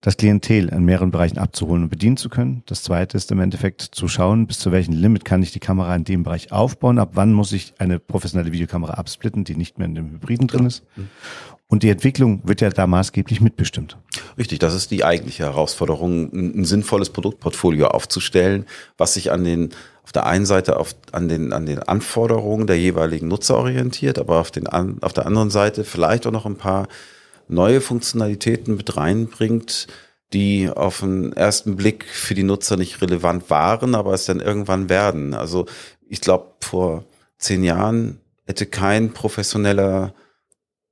das 0.00 0.16
Klientel 0.16 0.68
in 0.68 0.84
mehreren 0.84 1.10
Bereichen 1.10 1.38
abzuholen 1.38 1.84
und 1.84 1.88
bedienen 1.88 2.16
zu 2.16 2.28
können. 2.28 2.62
Das 2.66 2.82
zweite 2.84 3.16
ist 3.16 3.32
im 3.32 3.40
Endeffekt 3.40 3.82
zu 3.82 4.06
schauen, 4.06 4.46
bis 4.46 4.60
zu 4.60 4.70
welchem 4.70 4.94
Limit 4.94 5.24
kann 5.24 5.42
ich 5.42 5.50
die 5.50 5.58
Kamera 5.58 5.94
in 5.96 6.04
dem 6.04 6.22
Bereich 6.22 6.52
aufbauen, 6.52 6.98
ab 6.98 7.10
wann 7.14 7.32
muss 7.32 7.52
ich 7.52 7.74
eine 7.78 7.98
professionelle 7.98 8.52
Videokamera 8.52 8.94
absplitten, 8.94 9.44
die 9.44 9.56
nicht 9.56 9.78
mehr 9.78 9.88
in 9.88 9.96
dem 9.96 10.10
Hybriden 10.10 10.46
drin 10.46 10.66
ist. 10.66 10.84
Und 11.66 11.82
die 11.82 11.90
Entwicklung 11.90 12.40
wird 12.44 12.60
ja 12.60 12.70
da 12.70 12.86
maßgeblich 12.86 13.40
mitbestimmt. 13.40 13.98
Richtig, 14.38 14.60
das 14.60 14.74
ist 14.74 14.90
die 14.90 15.04
eigentliche 15.04 15.42
Herausforderung, 15.42 16.32
ein, 16.32 16.60
ein 16.60 16.64
sinnvolles 16.64 17.10
Produktportfolio 17.10 17.88
aufzustellen, 17.88 18.64
was 18.96 19.14
sich 19.14 19.32
an 19.32 19.44
den 19.44 19.70
auf 20.04 20.12
der 20.12 20.24
einen 20.24 20.46
Seite 20.46 20.78
auf, 20.78 20.94
an, 21.12 21.28
den, 21.28 21.52
an 21.52 21.66
den 21.66 21.80
Anforderungen 21.80 22.66
der 22.66 22.78
jeweiligen 22.78 23.28
Nutzer 23.28 23.58
orientiert, 23.58 24.18
aber 24.18 24.40
auf, 24.40 24.50
den, 24.50 24.66
auf 24.66 25.12
der 25.12 25.26
anderen 25.26 25.50
Seite 25.50 25.84
vielleicht 25.84 26.26
auch 26.26 26.32
noch 26.32 26.46
ein 26.46 26.56
paar 26.56 26.88
neue 27.48 27.80
Funktionalitäten 27.80 28.76
mit 28.76 28.96
reinbringt, 28.96 29.86
die 30.32 30.68
auf 30.68 31.00
den 31.00 31.32
ersten 31.32 31.76
Blick 31.76 32.04
für 32.04 32.34
die 32.34 32.42
Nutzer 32.42 32.76
nicht 32.76 33.00
relevant 33.00 33.50
waren, 33.50 33.94
aber 33.94 34.12
es 34.12 34.26
dann 34.26 34.40
irgendwann 34.40 34.88
werden. 34.88 35.34
Also 35.34 35.66
ich 36.08 36.20
glaube, 36.20 36.52
vor 36.60 37.04
zehn 37.38 37.64
Jahren 37.64 38.20
hätte 38.46 38.66
kein 38.66 39.12
professioneller 39.12 40.14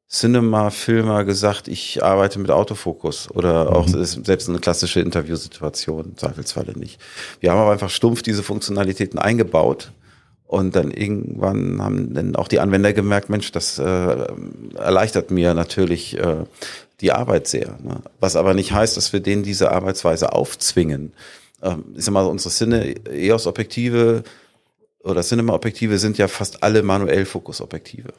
Cinema-Filmer 0.09 1.25
gesagt, 1.25 1.67
ich 1.67 2.03
arbeite 2.05 2.39
mit 2.39 2.51
Autofokus 2.51 3.29
oder 3.31 3.75
auch 3.75 3.89
mhm. 3.89 4.05
selbst 4.05 4.49
eine 4.49 4.61
klassische 4.61 5.01
Interviewsituation 5.01 6.05
im 6.05 6.17
Zweifelsfalle 6.17 6.79
nicht. 6.79 7.01
Wir 7.41 7.51
haben 7.51 7.59
aber 7.59 7.73
einfach 7.73 7.91
stumpf 7.91 8.23
diese 8.23 8.45
Funktionalitäten 8.45 9.19
eingebaut 9.19 9.91
und 10.47 10.77
dann 10.77 10.91
irgendwann 10.91 11.83
haben 11.83 12.15
dann 12.15 12.37
auch 12.37 12.49
die 12.49 12.61
Anwender 12.61 12.93
gemerkt, 12.93 13.29
Mensch, 13.31 13.51
das 13.53 13.79
äh, 13.79 14.27
erleichtert 14.77 15.31
mir 15.31 15.55
natürlich 15.55 16.17
äh, 16.19 16.45
die 17.01 17.13
Arbeit 17.13 17.49
sehr. 17.49 17.79
Ne? 17.83 18.01
Was 18.21 18.37
aber 18.37 18.55
nicht 18.55 18.73
heißt, 18.73 18.97
dass 18.97 19.13
wir 19.13 19.21
denen 19.21 19.43
diese 19.43 19.73
Arbeitsweise 19.73 20.33
aufzwingen. 20.33 21.13
Ähm, 21.63 21.85
ich 21.97 22.05
sag 22.05 22.13
mal, 22.13 22.27
unsere 22.27 22.51
Cine 22.51 22.95
EOS-Objektive 23.11 24.23
oder 25.03 25.23
Cinema-Objektive 25.23 25.99
sind 25.99 26.19
ja 26.19 26.29
fast 26.29 26.63
alle 26.63 26.83
manuell 26.83 27.25
Fokusobjektive 27.25 28.13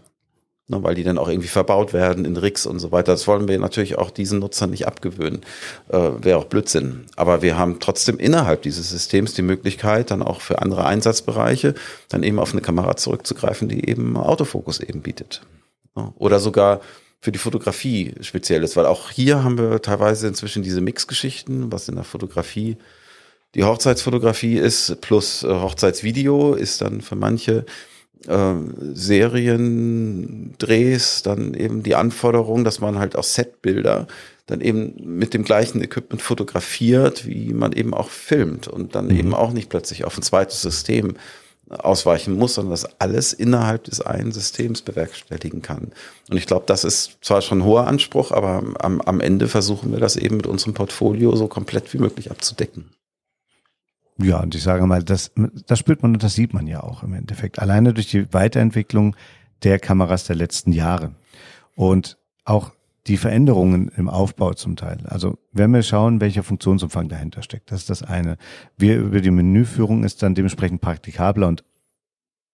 ne, 0.68 0.84
weil 0.84 0.96
die 0.96 1.04
dann 1.04 1.18
auch 1.18 1.28
irgendwie 1.28 1.48
verbaut 1.48 1.94
werden 1.94 2.26
in 2.26 2.38
Rigs 2.38 2.66
und 2.66 2.80
so 2.80 2.92
weiter. 2.92 3.14
Das 3.14 3.28
wollen 3.28 3.48
wir 3.48 3.58
natürlich 3.60 3.98
auch 3.98 4.12
diesen 4.12 4.40
Nutzern 4.40 4.70
nicht 4.70 4.88
abgewöhnen. 4.88 5.42
Äh, 5.90 6.10
Wäre 6.20 6.38
auch 6.38 6.46
Blödsinn. 6.46 7.06
Aber 7.16 7.42
wir 7.42 7.58
haben 7.58 7.80
trotzdem 7.80 8.20
innerhalb 8.20 8.62
dieses 8.62 8.90
Systems 8.90 9.34
die 9.34 9.42
Möglichkeit, 9.42 10.12
dann 10.12 10.22
auch 10.22 10.42
für 10.42 10.62
andere 10.62 10.86
Einsatzbereiche 10.86 11.74
dann 12.10 12.24
eben 12.24 12.40
auf 12.40 12.52
eine 12.52 12.62
Kamera 12.62 12.96
zurückzugreifen, 12.96 13.68
die 13.68 13.88
eben 13.88 14.18
Autofokus 14.18 14.80
eben 14.80 15.02
bietet. 15.02 15.42
Oder 16.18 16.40
sogar 16.40 16.82
für 17.20 17.32
die 17.32 17.40
Fotografie 17.40 18.14
speziell 18.22 18.64
ist, 18.64 18.76
weil 18.76 18.86
auch 18.86 19.10
hier 19.10 19.44
haben 19.44 19.58
wir 19.58 19.82
teilweise 19.82 20.28
inzwischen 20.28 20.62
diese 20.62 20.82
Mixgeschichten, 20.82 21.72
was 21.72 21.90
in 21.90 21.96
der 21.96 22.04
Fotografie 22.04 22.78
die 23.56 23.64
Hochzeitsfotografie 23.64 24.58
ist, 24.58 25.02
plus 25.02 25.44
äh, 25.44 25.48
Hochzeitsvideo 25.48 26.54
ist 26.54 26.82
dann 26.82 27.02
für 27.02 27.16
manche 27.16 27.66
äh, 28.28 28.54
Seriendrehs 28.94 31.24
dann 31.24 31.54
eben 31.54 31.84
die 31.84 31.96
Anforderung, 31.96 32.64
dass 32.64 32.80
man 32.80 33.00
halt 33.00 33.16
auch 33.16 33.24
Setbilder 33.24 34.08
dann 34.48 34.62
eben 34.62 34.96
mit 35.04 35.34
dem 35.34 35.44
gleichen 35.44 35.84
Equipment 35.84 36.22
fotografiert, 36.22 37.28
wie 37.28 37.54
man 37.54 37.74
eben 37.74 37.94
auch 37.94 38.10
filmt 38.10 38.68
und 38.68 38.96
dann 38.96 39.08
mhm. 39.08 39.20
eben 39.20 39.34
auch 39.34 39.52
nicht 39.52 39.70
plötzlich 39.70 40.06
auf 40.06 40.18
ein 40.18 40.24
zweites 40.24 40.62
System 40.62 41.16
ausweichen 41.70 42.38
muss, 42.38 42.54
sondern 42.54 42.72
das 42.72 43.00
alles 43.00 43.34
innerhalb 43.34 43.84
des 43.84 44.02
einen 44.02 44.32
Systems 44.32 44.82
bewerkstelligen 44.82 45.62
kann. 45.62 45.92
Und 46.30 46.38
ich 46.38 46.48
glaube, 46.48 46.64
das 46.66 46.86
ist 46.86 47.18
zwar 47.22 47.42
schon 47.42 47.60
ein 47.60 47.66
hoher 47.66 47.88
Anspruch, 47.88 48.32
aber 48.32 48.64
am, 48.80 49.02
am 49.02 49.20
Ende 49.20 49.50
versuchen 49.50 49.92
wir 49.92 50.00
das 50.00 50.16
eben 50.16 50.38
mit 50.38 50.48
unserem 50.48 50.74
Portfolio 50.74 51.36
so 51.36 51.48
komplett 51.48 51.94
wie 51.94 51.98
möglich 51.98 52.32
abzudecken. 52.32 52.86
Ja, 54.20 54.42
und 54.42 54.56
ich 54.56 54.64
sage 54.64 54.86
mal, 54.88 55.04
das, 55.04 55.32
das 55.68 55.80
spürt 55.80 56.02
man 56.02 56.14
und 56.14 56.24
das 56.24 56.34
sieht 56.34 56.54
man 56.54 56.66
ja 56.68 56.82
auch 56.82 57.04
im 57.04 57.14
Endeffekt. 57.14 57.60
Alleine 57.60 57.94
durch 57.94 58.10
die 58.10 58.34
Weiterentwicklung 58.34 59.16
der 59.64 59.80
Kameras 59.80 60.26
der 60.26 60.36
letzten 60.36 60.72
Jahre. 60.72 61.14
Und 61.76 62.18
auch 62.44 62.72
die 63.08 63.18
Veränderungen 63.18 63.90
im 63.96 64.10
Aufbau 64.10 64.54
zum 64.54 64.76
Teil. 64.76 65.00
Also 65.06 65.38
wenn 65.52 65.72
wir 65.72 65.84
schauen, 65.84 66.20
welcher 66.20 66.44
Funktionsumfang 66.44 67.08
dahinter 67.08 67.42
steckt, 67.42 67.72
das 67.72 67.82
ist 67.82 67.90
das 67.90 68.04
eine. 68.04 68.38
Wir 68.76 68.98
über 68.98 69.22
die 69.22 69.32
Menüführung 69.32 70.04
ist 70.04 70.24
dann 70.24 70.36
dementsprechend 70.36 70.82
praktikabler 70.82 71.48
und 71.48 71.64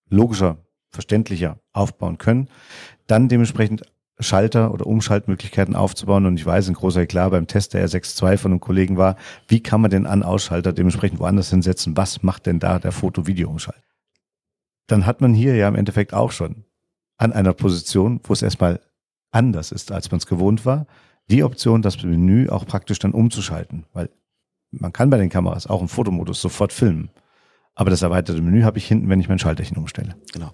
logischer, 0.09 0.57
verständlicher 0.89 1.59
aufbauen 1.71 2.17
können. 2.19 2.49
Dann 3.07 3.29
dementsprechend 3.29 3.83
Schalter 4.23 4.73
oder 4.73 4.87
Umschaltmöglichkeiten 4.87 5.75
aufzubauen. 5.75 6.25
Und 6.25 6.37
ich 6.37 6.45
weiß, 6.45 6.67
ein 6.67 6.73
großer 6.73 7.01
Eklat 7.01 7.31
beim 7.31 7.47
Test 7.47 7.73
der 7.73 7.87
R6.2 7.87 8.37
von 8.37 8.51
einem 8.51 8.59
Kollegen 8.59 8.97
war, 8.97 9.15
wie 9.47 9.61
kann 9.61 9.81
man 9.81 9.91
den 9.91 10.05
An-Ausschalter 10.05 10.73
dementsprechend 10.73 11.19
woanders 11.19 11.49
hinsetzen? 11.49 11.95
Was 11.97 12.23
macht 12.23 12.45
denn 12.45 12.59
da 12.59 12.79
der 12.79 12.91
Foto-Video-Umschalt? 12.91 13.83
Dann 14.87 15.05
hat 15.05 15.21
man 15.21 15.33
hier 15.33 15.55
ja 15.55 15.67
im 15.67 15.75
Endeffekt 15.75 16.13
auch 16.13 16.31
schon 16.31 16.65
an 17.17 17.31
einer 17.31 17.53
Position, 17.53 18.19
wo 18.23 18.33
es 18.33 18.41
erstmal 18.41 18.81
anders 19.31 19.71
ist, 19.71 19.91
als 19.91 20.11
man 20.11 20.19
es 20.19 20.25
gewohnt 20.25 20.65
war, 20.65 20.87
die 21.29 21.43
Option, 21.43 21.81
das 21.81 22.01
Menü 22.03 22.49
auch 22.49 22.65
praktisch 22.65 22.99
dann 22.99 23.11
umzuschalten. 23.11 23.85
Weil 23.93 24.09
man 24.71 24.91
kann 24.91 25.09
bei 25.09 25.17
den 25.17 25.29
Kameras 25.29 25.67
auch 25.67 25.81
im 25.81 25.87
Fotomodus 25.87 26.41
sofort 26.41 26.73
filmen. 26.73 27.09
Aber 27.75 27.89
das 27.89 28.01
erweiterte 28.01 28.41
Menü 28.41 28.63
habe 28.63 28.77
ich 28.77 28.87
hinten, 28.87 29.09
wenn 29.09 29.19
ich 29.19 29.29
mein 29.29 29.39
Schalterchen 29.39 29.77
umstelle. 29.77 30.15
Genau. 30.31 30.51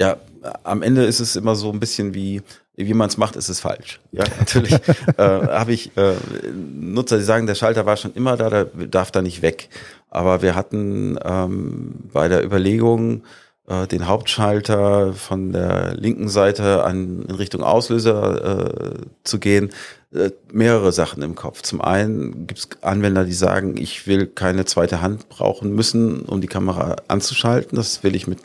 Ja, 0.00 0.16
am 0.64 0.82
Ende 0.82 1.04
ist 1.04 1.20
es 1.20 1.36
immer 1.36 1.54
so 1.54 1.70
ein 1.70 1.78
bisschen 1.78 2.14
wie, 2.14 2.40
wie 2.74 2.94
man 2.94 3.08
es 3.08 3.18
macht, 3.18 3.36
ist 3.36 3.50
es 3.50 3.60
falsch. 3.60 4.00
Ja, 4.12 4.24
natürlich 4.38 4.72
äh, 5.16 5.22
habe 5.22 5.72
ich 5.72 5.96
äh, 5.96 6.14
Nutzer, 6.54 7.18
die 7.18 7.24
sagen, 7.24 7.46
der 7.46 7.54
Schalter 7.54 7.84
war 7.84 7.98
schon 7.98 8.14
immer 8.14 8.36
da, 8.38 8.48
der 8.48 8.64
darf 8.64 9.10
da 9.10 9.20
nicht 9.20 9.42
weg. 9.42 9.68
Aber 10.08 10.40
wir 10.40 10.54
hatten 10.54 11.18
ähm, 11.22 12.08
bei 12.12 12.28
der 12.28 12.42
Überlegung, 12.42 13.24
äh, 13.70 13.86
den 13.86 14.08
Hauptschalter 14.08 15.12
von 15.12 15.52
der 15.52 15.94
linken 15.94 16.30
Seite 16.30 16.82
an, 16.82 17.26
in 17.28 17.34
Richtung 17.34 17.62
Auslöser 17.62 18.68
äh, 18.70 18.94
zu 19.22 19.38
gehen, 19.38 19.70
äh, 20.12 20.30
mehrere 20.50 20.92
Sachen 20.92 21.22
im 21.22 21.34
Kopf. 21.34 21.62
Zum 21.62 21.80
einen 21.80 22.46
gibt 22.46 22.58
es 22.58 22.68
Anwender, 22.80 23.24
die 23.24 23.32
sagen, 23.32 23.76
ich 23.76 24.06
will 24.06 24.26
keine 24.26 24.64
zweite 24.64 25.02
Hand 25.02 25.28
brauchen 25.28 25.74
müssen, 25.74 26.22
um 26.22 26.40
die 26.40 26.48
Kamera 26.48 26.96
anzuschalten. 27.06 27.76
Das 27.76 28.02
will 28.02 28.16
ich 28.16 28.26
mit 28.26 28.38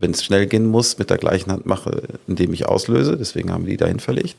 wenn 0.00 0.12
es 0.12 0.24
schnell 0.24 0.46
gehen 0.46 0.66
muss, 0.66 0.98
mit 0.98 1.10
der 1.10 1.18
gleichen 1.18 1.52
Hand 1.52 1.66
mache, 1.66 2.02
indem 2.26 2.52
ich 2.52 2.66
auslöse. 2.66 3.16
Deswegen 3.16 3.52
haben 3.52 3.64
wir 3.64 3.70
die 3.70 3.76
dahin 3.76 4.00
verlegt. 4.00 4.36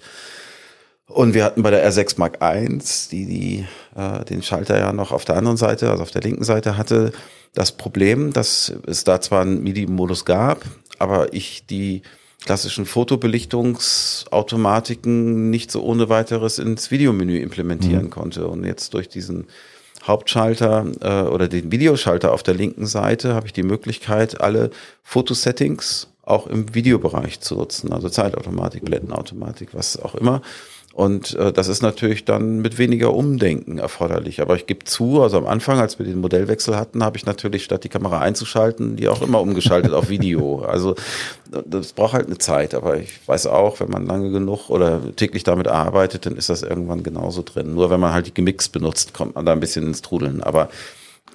Und 1.08 1.34
wir 1.34 1.44
hatten 1.44 1.62
bei 1.62 1.72
der 1.72 1.90
R6 1.90 2.16
Mark 2.18 2.40
I, 2.42 2.80
die, 3.12 3.26
die 3.26 3.66
äh, 3.96 4.24
den 4.26 4.44
Schalter 4.44 4.80
ja 4.80 4.94
noch 4.94 5.12
auf 5.12 5.26
der 5.26 5.36
anderen 5.36 5.58
Seite, 5.58 5.92
also 5.92 6.04
auf 6.04 6.12
der 6.12 6.22
linken 6.22 6.44
Seite 6.44 6.78
hatte, 6.78 7.12
das 7.54 7.74
Problem, 7.74 8.32
dass 8.32 8.72
es 8.88 9.04
da 9.04 9.20
zwar 9.20 9.42
einen 9.42 9.62
MIDI-Modus 9.62 10.24
gab, 10.24 10.64
aber 11.00 11.34
ich 11.34 11.66
die 11.66 12.02
klassischen 12.46 12.86
Fotobelichtungsautomatiken 12.86 15.50
nicht 15.50 15.70
so 15.70 15.84
ohne 15.84 16.08
weiteres 16.10 16.60
ins 16.60 16.92
Videomenü 16.92 17.40
implementieren 17.40 18.06
mhm. 18.06 18.12
konnte. 18.12 18.48
Und 18.48 18.64
jetzt 18.64 18.94
durch 18.94 19.10
diesen 19.10 19.48
Hauptschalter 20.04 20.86
äh, 21.02 21.30
oder 21.30 21.48
den 21.48 21.72
Videoschalter 21.72 22.32
auf 22.32 22.44
der 22.44 22.54
linken 22.54 22.86
Seite 22.86 23.34
habe 23.34 23.48
ich 23.48 23.54
die 23.54 23.64
Möglichkeit, 23.64 24.42
alle 24.42 24.72
Fotosettings 25.04 26.11
auch 26.24 26.48
im 26.48 26.74
Videobereich 26.74 27.40
zu 27.40 27.56
nutzen, 27.56 27.92
also 27.92 28.10
Zeitautomatik, 28.10 28.86
Blendenautomatik, 28.86 29.70
was 29.74 29.98
auch 29.98 30.16
immer. 30.16 30.42
Und 30.94 31.36
äh, 31.36 31.54
das 31.54 31.70
ist 31.70 31.82
natürlich 31.82 32.26
dann 32.26 32.60
mit 32.60 32.78
weniger 32.78 33.14
Umdenken 33.14 33.78
erforderlich. 33.78 34.42
Aber 34.42 34.56
ich 34.56 34.66
gebe 34.66 34.84
zu, 34.84 35.22
also 35.22 35.38
am 35.38 35.48
Anfang, 35.48 35.80
als 35.80 36.00
wir 36.00 36.06
den 36.06 36.20
Modellwechsel 36.20 36.76
hatten, 36.76 37.04
habe 37.04 37.16
ich 37.16 37.26
natürlich 37.26 37.64
statt 37.64 37.86
die 37.86 37.90
Kamera 37.90 38.20
einzuschalten, 38.20 38.98
die 38.98 39.08
auch 39.08 39.22
immer 39.22 39.40
umgeschaltet 39.40 39.94
auf 39.94 40.10
Video. 40.10 40.66
Also 40.72 40.96
das 41.66 41.94
braucht 41.94 42.14
halt 42.14 42.28
eine 42.28 42.38
Zeit. 42.38 42.74
Aber 42.74 42.98
ich 42.98 43.28
weiß 43.28 43.48
auch, 43.48 43.80
wenn 43.80 43.90
man 43.90 44.06
lange 44.06 44.32
genug 44.32 44.70
oder 44.70 45.02
täglich 45.16 45.44
damit 45.44 45.68
arbeitet, 45.68 46.26
dann 46.26 46.36
ist 46.36 46.50
das 46.50 46.62
irgendwann 46.62 47.04
genauso 47.04 47.42
drin. 47.42 47.74
Nur 47.74 47.90
wenn 47.90 48.00
man 48.00 48.14
halt 48.14 48.28
die 48.28 48.34
Gemix 48.34 48.70
benutzt, 48.70 49.14
kommt 49.14 49.36
man 49.36 49.46
da 49.46 49.52
ein 49.52 49.60
bisschen 49.60 49.86
ins 49.86 50.02
Trudeln. 50.02 50.42
Aber 50.42 50.70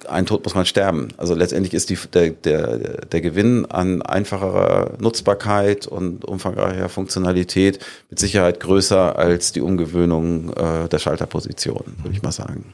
ein 0.05 0.25
Tod 0.25 0.43
muss 0.43 0.55
man 0.55 0.65
sterben. 0.65 1.09
Also 1.17 1.33
letztendlich 1.33 1.73
ist 1.73 1.89
die, 1.89 1.97
der, 2.13 2.29
der, 2.31 2.77
der 3.05 3.21
Gewinn 3.21 3.65
an 3.65 4.01
einfacherer 4.01 4.93
Nutzbarkeit 4.99 5.87
und 5.87 6.25
umfangreicher 6.25 6.89
Funktionalität 6.89 7.79
mit 8.09 8.19
Sicherheit 8.19 8.59
größer 8.59 9.17
als 9.17 9.51
die 9.51 9.61
Umgewöhnung 9.61 10.53
äh, 10.53 10.87
der 10.87 10.99
Schalterposition, 10.99 11.95
würde 12.03 12.15
ich 12.15 12.21
mal 12.21 12.31
sagen. 12.31 12.73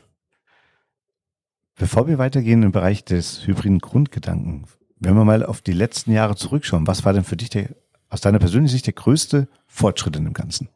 Bevor 1.77 2.07
wir 2.07 2.17
weitergehen 2.17 2.63
im 2.63 2.71
Bereich 2.71 3.03
des 3.03 3.47
hybriden 3.47 3.79
Grundgedanken, 3.79 4.65
wenn 4.99 5.15
wir 5.15 5.25
mal 5.25 5.45
auf 5.45 5.61
die 5.61 5.73
letzten 5.73 6.11
Jahre 6.11 6.35
zurückschauen, 6.35 6.87
was 6.87 7.03
war 7.03 7.13
denn 7.13 7.23
für 7.23 7.35
dich 7.35 7.49
der, 7.49 7.69
aus 8.09 8.21
deiner 8.21 8.39
persönlichen 8.39 8.73
Sicht 8.73 8.85
der 8.85 8.93
größte 8.93 9.47
Fortschritt 9.67 10.15
in 10.15 10.23
dem 10.23 10.33
Ganzen? 10.33 10.69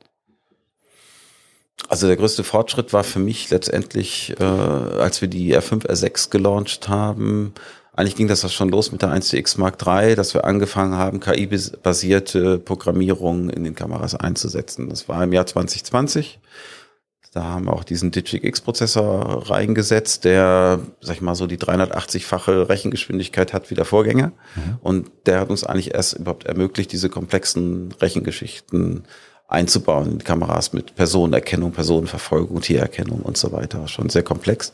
Also 1.89 2.07
der 2.07 2.17
größte 2.17 2.43
Fortschritt 2.43 2.91
war 2.91 3.03
für 3.03 3.19
mich 3.19 3.49
letztendlich, 3.49 4.35
äh, 4.39 4.43
als 4.43 5.21
wir 5.21 5.27
die 5.27 5.55
R5, 5.55 5.87
R6 5.87 6.29
gelauncht 6.29 6.89
haben. 6.89 7.53
Eigentlich 7.93 8.15
ging 8.15 8.27
das 8.27 8.51
schon 8.53 8.69
los 8.69 8.91
mit 8.91 9.01
der 9.01 9.09
1DX 9.09 9.59
Mark 9.59 9.77
III, 9.85 10.15
dass 10.15 10.33
wir 10.33 10.45
angefangen 10.45 10.95
haben, 10.95 11.19
KI-basierte 11.19 12.59
Programmierung 12.59 13.49
in 13.49 13.63
den 13.63 13.73
Kameras 13.73 14.15
einzusetzen. 14.15 14.89
Das 14.89 15.09
war 15.09 15.23
im 15.23 15.33
Jahr 15.33 15.47
2020. 15.47 16.39
Da 17.33 17.43
haben 17.43 17.65
wir 17.65 17.73
auch 17.73 17.83
diesen 17.83 18.11
DigX-Prozessor 18.11 19.49
reingesetzt, 19.49 20.25
der, 20.25 20.79
sag 21.01 21.15
ich 21.15 21.21
mal, 21.21 21.35
so 21.35 21.47
die 21.47 21.57
380-fache 21.57 22.69
Rechengeschwindigkeit 22.69 23.53
hat 23.53 23.69
wie 23.69 23.75
der 23.75 23.85
Vorgänger. 23.85 24.27
Mhm. 24.55 24.77
Und 24.81 25.11
der 25.25 25.39
hat 25.39 25.49
uns 25.49 25.63
eigentlich 25.63 25.93
erst 25.93 26.13
überhaupt 26.13 26.45
ermöglicht, 26.45 26.91
diese 26.91 27.09
komplexen 27.09 27.93
Rechengeschichten 27.99 29.03
einzubauen 29.47 30.13
in 30.13 30.23
Kameras 30.23 30.73
mit 30.73 30.95
Personenerkennung, 30.95 31.71
Personenverfolgung, 31.71 32.61
Tiererkennung 32.61 33.21
und 33.21 33.37
so 33.37 33.51
weiter. 33.51 33.87
Schon 33.87 34.09
sehr 34.09 34.23
komplex. 34.23 34.73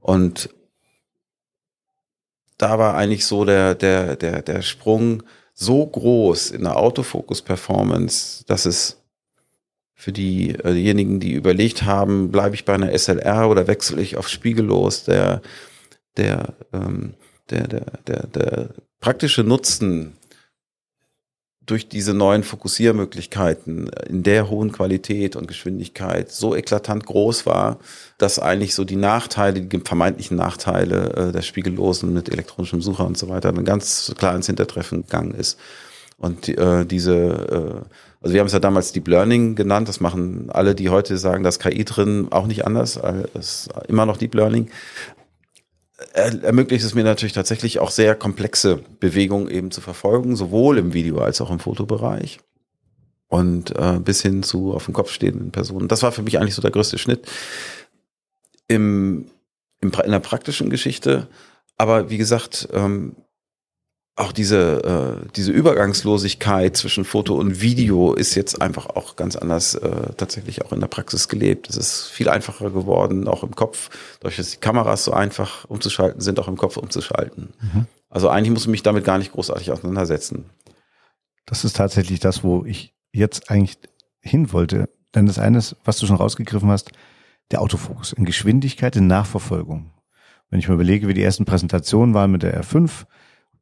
Und 0.00 0.50
da 2.56 2.78
war 2.78 2.94
eigentlich 2.96 3.24
so 3.24 3.44
der, 3.44 3.74
der, 3.76 4.16
der, 4.16 4.42
der 4.42 4.62
Sprung 4.62 5.22
so 5.54 5.86
groß 5.86 6.50
in 6.50 6.64
der 6.64 6.76
Autofokus-Performance, 6.76 8.44
dass 8.46 8.66
es 8.66 8.98
für 9.94 10.10
äh, 10.10 10.12
diejenigen, 10.12 11.18
die 11.18 11.32
überlegt 11.32 11.82
haben, 11.84 12.30
bleibe 12.30 12.54
ich 12.54 12.64
bei 12.64 12.74
einer 12.74 12.96
SLR 12.96 13.48
oder 13.48 13.66
wechsle 13.66 14.00
ich 14.00 14.16
auf 14.16 14.28
spiegellos, 14.28 15.04
der, 15.04 15.42
der, 16.16 16.54
ähm, 16.72 17.14
der, 17.50 17.66
der, 17.66 17.84
der, 18.06 18.26
der 18.26 18.68
praktische 19.00 19.42
Nutzen 19.42 20.17
durch 21.70 21.88
diese 21.88 22.14
neuen 22.14 22.42
Fokussiermöglichkeiten 22.42 23.88
in 24.08 24.22
der 24.22 24.48
hohen 24.48 24.72
Qualität 24.72 25.36
und 25.36 25.46
Geschwindigkeit 25.46 26.30
so 26.30 26.56
eklatant 26.56 27.04
groß 27.04 27.46
war, 27.46 27.78
dass 28.16 28.38
eigentlich 28.38 28.74
so 28.74 28.84
die 28.84 28.96
Nachteile, 28.96 29.60
die 29.60 29.80
vermeintlichen 29.80 30.36
Nachteile 30.36 31.28
äh, 31.28 31.32
der 31.32 31.42
Spiegellosen 31.42 32.12
mit 32.12 32.30
elektronischem 32.30 32.80
Sucher 32.80 33.06
und 33.06 33.18
so 33.18 33.28
weiter 33.28 33.52
dann 33.52 33.64
ganz 33.64 34.14
klar 34.16 34.34
ins 34.34 34.46
Hintertreffen 34.46 35.02
gegangen 35.02 35.34
ist. 35.34 35.58
Und 36.16 36.48
äh, 36.48 36.84
diese, 36.86 37.14
äh, 37.14 37.88
also 38.22 38.34
wir 38.34 38.40
haben 38.40 38.46
es 38.46 38.52
ja 38.52 38.60
damals 38.60 38.92
Deep 38.92 39.06
Learning 39.06 39.54
genannt, 39.54 39.88
das 39.88 40.00
machen 40.00 40.48
alle, 40.48 40.74
die 40.74 40.88
heute 40.88 41.18
sagen, 41.18 41.44
dass 41.44 41.58
KI 41.58 41.84
drin 41.84 42.28
auch 42.30 42.46
nicht 42.46 42.66
anders, 42.66 42.98
es 43.34 43.66
ist 43.66 43.68
immer 43.88 44.06
noch 44.06 44.16
Deep 44.16 44.34
Learning 44.34 44.68
ermöglicht 46.12 46.84
es 46.84 46.94
mir 46.94 47.04
natürlich 47.04 47.32
tatsächlich 47.32 47.80
auch 47.80 47.90
sehr 47.90 48.14
komplexe 48.14 48.76
Bewegungen 49.00 49.48
eben 49.48 49.70
zu 49.70 49.80
verfolgen, 49.80 50.36
sowohl 50.36 50.78
im 50.78 50.92
Video 50.92 51.18
als 51.18 51.40
auch 51.40 51.50
im 51.50 51.58
Fotobereich 51.58 52.38
und 53.26 53.76
äh, 53.76 53.98
bis 53.98 54.22
hin 54.22 54.42
zu 54.42 54.74
auf 54.74 54.84
dem 54.84 54.94
Kopf 54.94 55.10
stehenden 55.10 55.50
Personen. 55.50 55.88
Das 55.88 56.02
war 56.02 56.12
für 56.12 56.22
mich 56.22 56.38
eigentlich 56.38 56.54
so 56.54 56.62
der 56.62 56.70
größte 56.70 56.98
Schnitt 56.98 57.26
im, 58.68 59.30
im 59.80 59.92
in 60.04 60.10
der 60.10 60.20
praktischen 60.20 60.70
Geschichte. 60.70 61.28
Aber 61.76 62.10
wie 62.10 62.18
gesagt, 62.18 62.68
ähm, 62.72 63.16
auch 64.18 64.32
diese, 64.32 65.22
äh, 65.24 65.28
diese 65.36 65.52
Übergangslosigkeit 65.52 66.76
zwischen 66.76 67.04
Foto 67.04 67.36
und 67.36 67.60
Video 67.60 68.14
ist 68.14 68.34
jetzt 68.34 68.60
einfach 68.60 68.86
auch 68.86 69.14
ganz 69.14 69.36
anders 69.36 69.76
äh, 69.76 70.12
tatsächlich 70.16 70.64
auch 70.64 70.72
in 70.72 70.80
der 70.80 70.88
Praxis 70.88 71.28
gelebt. 71.28 71.70
Es 71.70 71.76
ist 71.76 72.06
viel 72.08 72.28
einfacher 72.28 72.70
geworden, 72.70 73.28
auch 73.28 73.44
im 73.44 73.54
Kopf, 73.54 73.90
dadurch, 74.18 74.36
dass 74.36 74.50
die 74.50 74.56
Kameras 74.56 75.04
so 75.04 75.12
einfach 75.12 75.64
umzuschalten 75.66 76.20
sind, 76.20 76.40
auch 76.40 76.48
im 76.48 76.56
Kopf 76.56 76.76
umzuschalten. 76.76 77.50
Mhm. 77.60 77.86
Also 78.10 78.28
eigentlich 78.28 78.50
muss 78.50 78.62
ich 78.62 78.68
mich 78.68 78.82
damit 78.82 79.04
gar 79.04 79.18
nicht 79.18 79.32
großartig 79.32 79.70
auseinandersetzen. 79.70 80.46
Das 81.46 81.64
ist 81.64 81.76
tatsächlich 81.76 82.18
das, 82.18 82.42
wo 82.42 82.64
ich 82.64 82.94
jetzt 83.12 83.50
eigentlich 83.50 83.78
hin 84.20 84.52
wollte. 84.52 84.88
Denn 85.14 85.26
das 85.26 85.38
eine 85.38 85.58
ist, 85.58 85.76
was 85.84 85.98
du 85.98 86.06
schon 86.06 86.16
rausgegriffen 86.16 86.70
hast, 86.70 86.90
der 87.52 87.62
Autofokus 87.62 88.12
in 88.12 88.24
Geschwindigkeit, 88.24 88.96
in 88.96 89.06
Nachverfolgung. 89.06 89.92
Wenn 90.50 90.58
ich 90.58 90.68
mir 90.68 90.74
überlege, 90.74 91.06
wie 91.06 91.14
die 91.14 91.22
ersten 91.22 91.44
Präsentationen 91.44 92.14
waren 92.14 92.32
mit 92.32 92.42
der 92.42 92.60
R5, 92.60 93.06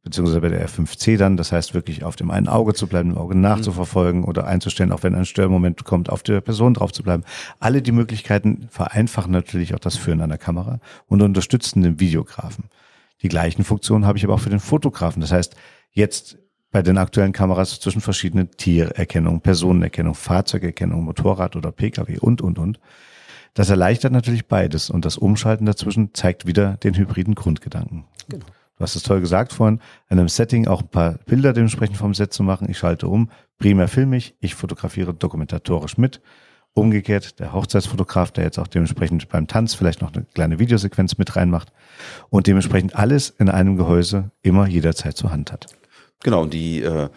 beziehungsweise 0.07 0.41
bei 0.41 0.51
der 0.51 0.65
R5C 0.69 1.17
dann, 1.17 1.37
das 1.37 1.51
heißt 1.51 1.75
wirklich 1.75 2.05
auf 2.05 2.15
dem 2.15 2.31
einen 2.31 2.47
Auge 2.47 2.75
zu 2.75 2.87
bleiben, 2.87 3.11
im 3.11 3.19
Auge 3.19 3.35
nachzuverfolgen 3.35 4.21
mhm. 4.21 4.29
oder 4.29 4.47
einzustellen, 4.47 4.93
auch 4.93 5.03
wenn 5.03 5.17
ein 5.17 5.25
Störmoment 5.25 5.83
kommt, 5.83 6.11
auf 6.11 6.23
der 6.23 6.41
Person 6.41 6.75
drauf 6.75 6.93
zu 6.93 7.03
bleiben. 7.03 7.25
Alle 7.59 7.83
die 7.83 7.91
Möglichkeiten 7.91 8.69
vereinfachen 8.71 9.33
natürlich 9.33 9.75
auch 9.75 9.81
das 9.81 9.97
Führen 9.97 10.21
einer 10.21 10.39
Kamera 10.39 10.79
und 11.09 11.23
unterstützen 11.23 11.83
den 11.83 11.99
Videografen. 11.99 12.67
Die 13.23 13.29
gleichen 13.29 13.65
Funktionen 13.65 14.07
habe 14.07 14.17
ich 14.17 14.23
aber 14.23 14.35
auch 14.35 14.41
für 14.41 14.49
den 14.49 14.61
Fotografen. 14.61 15.21
Das 15.21 15.33
heißt, 15.33 15.57
jetzt 15.91 16.39
bei 16.71 16.83
den 16.83 16.99
aktuellen 16.99 17.33
Kameras 17.33 17.81
zwischen 17.81 18.01
verschiedenen 18.01 18.53
Tiererkennung, 18.53 19.41
Personenerkennung, 19.41 20.15
Fahrzeugerkennung, 20.15 21.03
Motorrad 21.03 21.57
oder 21.57 21.73
Pkw 21.73 22.19
und, 22.21 22.43
und, 22.43 22.61
und. 22.61 22.79
Das 23.55 23.71
erleichtert 23.71 24.13
natürlich 24.13 24.47
beides 24.47 24.89
und 24.89 25.05
das 25.05 25.19
Umschalten 25.19 25.67
dazwischen 25.67 26.15
zeigt 26.15 26.47
wieder 26.47 26.77
den 26.77 26.95
hybriden 26.95 27.35
Grundgedanken. 27.35 28.05
Genau. 28.29 28.47
Du 28.77 28.83
hast 28.83 28.95
es 28.95 29.03
toll 29.03 29.21
gesagt 29.21 29.55
vorhin, 29.55 29.81
in 30.11 30.19
einem 30.19 30.29
Setting 30.29 30.67
auch 30.67 30.83
ein 30.83 30.89
paar 30.89 31.15
Bilder 31.25 31.53
dementsprechend 31.53 31.97
vom 31.97 32.13
Set 32.13 32.33
zu 32.33 32.43
machen. 32.43 32.69
Ich 32.71 32.79
schalte 32.79 33.09
um, 33.09 33.31
primär 33.59 33.89
filme 33.89 34.19
ich, 34.19 34.35
ich 34.41 34.55
fotografiere 34.55 35.15
dokumentatorisch 35.15 35.97
mit. 35.97 36.21
Umgekehrt, 36.75 37.41
der 37.41 37.55
Hochzeitsfotograf, 37.55 38.33
der 38.33 38.45
jetzt 38.45 38.59
auch 38.59 38.67
dementsprechend 38.67 39.31
beim 39.31 39.47
Tanz 39.47 39.75
vielleicht 39.75 40.03
noch 40.03 40.13
eine 40.13 40.27
kleine 40.35 40.59
Videosequenz 40.59 41.17
mit 41.17 41.35
reinmacht 41.35 41.73
und 42.29 42.47
dementsprechend 42.47 42.95
alles 42.95 43.31
in 43.31 43.49
einem 43.49 43.79
Gehäuse 43.79 44.31
immer 44.43 44.67
jederzeit 44.67 45.17
zur 45.17 45.33
Hand 45.33 45.53
hat. 45.53 45.69
Genau, 46.23 46.43
und 46.43 46.53
die 46.53 46.83
äh, 46.83 47.09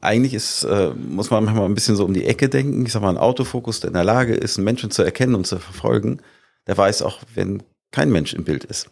eigentlich 0.00 0.32
ist, 0.32 0.64
äh, 0.64 0.92
muss 0.94 1.30
man 1.30 1.44
manchmal 1.44 1.66
ein 1.66 1.74
bisschen 1.74 1.96
so 1.96 2.06
um 2.06 2.14
die 2.14 2.24
Ecke 2.24 2.48
denken. 2.48 2.86
Ich 2.86 2.92
sag 2.92 3.02
mal, 3.02 3.10
ein 3.10 3.18
Autofokus, 3.18 3.80
der 3.80 3.88
in 3.88 3.94
der 3.94 4.04
Lage 4.04 4.34
ist, 4.34 4.56
einen 4.56 4.64
Menschen 4.64 4.90
zu 4.90 5.02
erkennen 5.02 5.34
und 5.34 5.46
zu 5.46 5.58
verfolgen, 5.58 6.20
der 6.66 6.78
weiß 6.78 7.02
auch, 7.02 7.20
wenn 7.34 7.62
kein 7.90 8.10
Mensch 8.10 8.32
im 8.32 8.44
Bild 8.44 8.64
ist. 8.64 8.90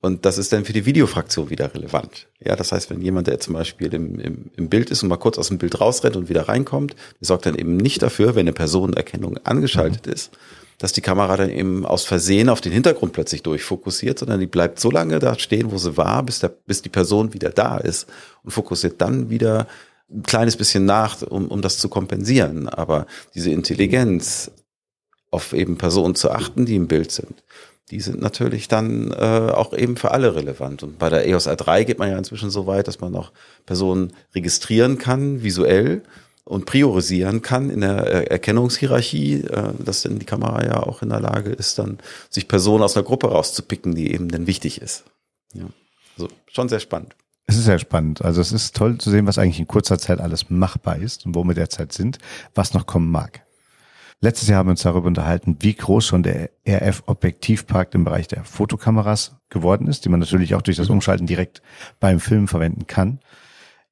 Und 0.00 0.24
das 0.24 0.38
ist 0.38 0.52
dann 0.52 0.64
für 0.64 0.72
die 0.72 0.86
Videofraktion 0.86 1.50
wieder 1.50 1.74
relevant. 1.74 2.28
Ja, 2.40 2.54
das 2.54 2.70
heißt, 2.70 2.88
wenn 2.90 3.00
jemand, 3.00 3.26
der 3.26 3.40
zum 3.40 3.54
Beispiel 3.54 3.92
im, 3.92 4.20
im, 4.20 4.50
im 4.56 4.68
Bild 4.68 4.90
ist 4.90 5.02
und 5.02 5.08
mal 5.08 5.16
kurz 5.16 5.38
aus 5.38 5.48
dem 5.48 5.58
Bild 5.58 5.80
rausrennt 5.80 6.16
und 6.16 6.28
wieder 6.28 6.48
reinkommt, 6.48 6.94
der 7.20 7.26
sorgt 7.26 7.46
dann 7.46 7.56
eben 7.56 7.76
nicht 7.76 8.02
dafür, 8.02 8.36
wenn 8.36 8.42
eine 8.42 8.52
Personenerkennung 8.52 9.38
angeschaltet 9.38 10.06
mhm. 10.06 10.12
ist, 10.12 10.30
dass 10.78 10.92
die 10.92 11.00
Kamera 11.00 11.36
dann 11.36 11.50
eben 11.50 11.84
aus 11.84 12.04
Versehen 12.04 12.48
auf 12.48 12.60
den 12.60 12.70
Hintergrund 12.72 13.12
plötzlich 13.12 13.42
durchfokussiert, 13.42 14.20
sondern 14.20 14.38
die 14.38 14.46
bleibt 14.46 14.78
so 14.78 14.90
lange 14.92 15.18
da 15.18 15.36
stehen, 15.36 15.72
wo 15.72 15.78
sie 15.78 15.96
war, 15.96 16.22
bis, 16.22 16.38
der, 16.38 16.48
bis 16.48 16.80
die 16.82 16.88
Person 16.88 17.34
wieder 17.34 17.50
da 17.50 17.78
ist 17.78 18.06
und 18.44 18.52
fokussiert 18.52 19.00
dann 19.00 19.30
wieder 19.30 19.66
ein 20.08 20.22
kleines 20.22 20.56
bisschen 20.56 20.84
nach, 20.84 21.22
um, 21.22 21.48
um 21.48 21.60
das 21.60 21.78
zu 21.78 21.88
kompensieren. 21.88 22.68
Aber 22.68 23.06
diese 23.34 23.50
Intelligenz, 23.50 24.52
auf 25.30 25.52
eben 25.52 25.76
Personen 25.76 26.14
zu 26.14 26.30
achten, 26.30 26.64
die 26.64 26.76
im 26.76 26.88
Bild 26.88 27.10
sind, 27.10 27.42
die 27.90 28.00
sind 28.00 28.20
natürlich 28.20 28.68
dann 28.68 29.12
äh, 29.12 29.14
auch 29.52 29.72
eben 29.72 29.96
für 29.96 30.10
alle 30.10 30.34
relevant. 30.34 30.82
Und 30.82 30.98
bei 30.98 31.08
der 31.08 31.26
EOS 31.26 31.48
R3 31.48 31.84
geht 31.84 31.98
man 31.98 32.10
ja 32.10 32.18
inzwischen 32.18 32.50
so 32.50 32.66
weit, 32.66 32.88
dass 32.88 33.00
man 33.00 33.14
auch 33.16 33.32
Personen 33.66 34.12
registrieren 34.34 34.98
kann, 34.98 35.42
visuell 35.42 36.02
und 36.44 36.66
priorisieren 36.66 37.42
kann 37.42 37.70
in 37.70 37.80
der 37.80 38.30
Erkennungshierarchie, 38.30 39.44
äh, 39.44 39.72
dass 39.78 40.02
denn 40.02 40.18
die 40.18 40.26
Kamera 40.26 40.64
ja 40.64 40.82
auch 40.82 41.02
in 41.02 41.08
der 41.08 41.20
Lage 41.20 41.50
ist, 41.50 41.78
dann 41.78 41.98
sich 42.30 42.48
Personen 42.48 42.82
aus 42.82 42.96
einer 42.96 43.04
Gruppe 43.04 43.28
rauszupicken, 43.28 43.94
die 43.94 44.12
eben 44.12 44.28
dann 44.28 44.46
wichtig 44.46 44.80
ist. 44.80 45.04
Ja. 45.54 45.66
Also 46.16 46.30
schon 46.50 46.68
sehr 46.68 46.80
spannend. 46.80 47.14
Es 47.46 47.56
ist 47.56 47.64
sehr 47.64 47.78
spannend. 47.78 48.22
Also 48.22 48.42
es 48.42 48.52
ist 48.52 48.76
toll 48.76 48.98
zu 48.98 49.10
sehen, 49.10 49.26
was 49.26 49.38
eigentlich 49.38 49.60
in 49.60 49.66
kurzer 49.66 49.98
Zeit 49.98 50.20
alles 50.20 50.50
machbar 50.50 50.98
ist 50.98 51.24
und 51.24 51.34
wo 51.34 51.44
wir 51.44 51.54
derzeit 51.54 51.92
sind, 51.94 52.18
was 52.54 52.74
noch 52.74 52.86
kommen 52.86 53.10
mag. 53.10 53.42
Letztes 54.20 54.48
Jahr 54.48 54.58
haben 54.58 54.66
wir 54.66 54.72
uns 54.72 54.82
darüber 54.82 55.06
unterhalten, 55.06 55.56
wie 55.60 55.74
groß 55.74 56.04
schon 56.04 56.24
der 56.24 56.50
RF-Objektivpark 56.66 57.94
im 57.94 58.04
Bereich 58.04 58.26
der 58.26 58.42
Fotokameras 58.42 59.36
geworden 59.48 59.86
ist, 59.86 60.04
die 60.04 60.08
man 60.08 60.18
natürlich 60.18 60.56
auch 60.56 60.62
durch 60.62 60.76
das 60.76 60.90
Umschalten 60.90 61.26
direkt 61.26 61.62
beim 62.00 62.18
Film 62.18 62.48
verwenden 62.48 62.88
kann. 62.88 63.20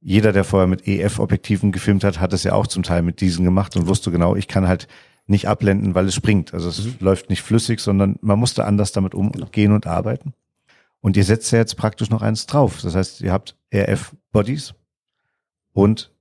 Jeder, 0.01 0.33
der 0.33 0.45
vorher 0.45 0.67
mit 0.67 0.87
EF-Objektiven 0.87 1.71
gefilmt 1.71 2.03
hat, 2.03 2.21
hat 2.21 2.33
es 2.33 2.43
ja 2.43 2.55
auch 2.55 2.67
zum 2.67 2.83
Teil 2.83 3.03
mit 3.03 3.21
diesen 3.21 3.45
gemacht 3.45 3.77
und 3.77 3.87
wusste 3.87 4.11
genau, 4.11 4.35
ich 4.35 4.49
kann 4.49 4.67
halt 4.67 4.89
nicht 5.27 5.49
abblenden, 5.49 5.95
weil 5.95 6.07
es 6.07 6.15
springt. 6.15 6.55
Also 6.55 6.69
es 6.69 6.85
mhm. 6.85 6.97
läuft 7.01 7.31
nicht 7.31 7.43
flüssig, 7.43 7.81
sondern 7.81 8.17
man 8.21 8.39
musste 8.39 8.65
anders 8.65 8.93
damit 8.93 9.15
umgehen 9.15 9.51
genau. 9.53 9.75
und 9.77 9.87
arbeiten. 9.87 10.35
Und 11.01 11.17
ihr 11.17 11.25
setzt 11.25 11.53
ja 11.53 11.59
jetzt 11.59 11.77
praktisch 11.77 12.11
noch 12.11 12.23
eins 12.23 12.47
drauf. 12.47 12.81
Das 12.83 12.97
heißt, 12.97 13.21
ihr 13.21 13.33
habt 13.33 13.57
RF-Bodies 13.73 14.75
und 15.73 16.13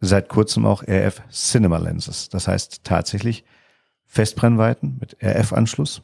seit 0.00 0.28
kurzem 0.28 0.66
auch 0.66 0.82
RF 0.82 1.22
Cinema 1.30 1.78
Lenses. 1.78 2.28
Das 2.28 2.48
heißt 2.48 2.84
tatsächlich 2.84 3.44
Festbrennweiten 4.06 4.96
mit 4.98 5.16
RF-Anschluss, 5.22 6.02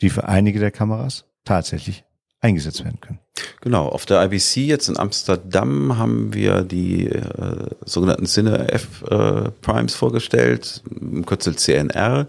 die 0.00 0.10
für 0.10 0.28
einige 0.28 0.60
der 0.60 0.70
Kameras 0.70 1.24
tatsächlich 1.44 2.04
eingesetzt 2.40 2.84
werden 2.84 3.00
können. 3.00 3.18
Genau, 3.60 3.88
auf 3.88 4.04
der 4.04 4.22
IBC 4.24 4.56
jetzt 4.58 4.88
in 4.88 4.98
Amsterdam 4.98 5.96
haben 5.96 6.34
wir 6.34 6.62
die 6.62 7.06
äh, 7.06 7.68
sogenannten 7.84 8.26
Cine 8.26 8.70
F 8.70 9.02
äh, 9.02 9.50
Primes 9.60 9.94
vorgestellt, 9.94 10.82
im 11.00 11.24
Kürzel 11.24 11.56
CNR. 11.56 12.26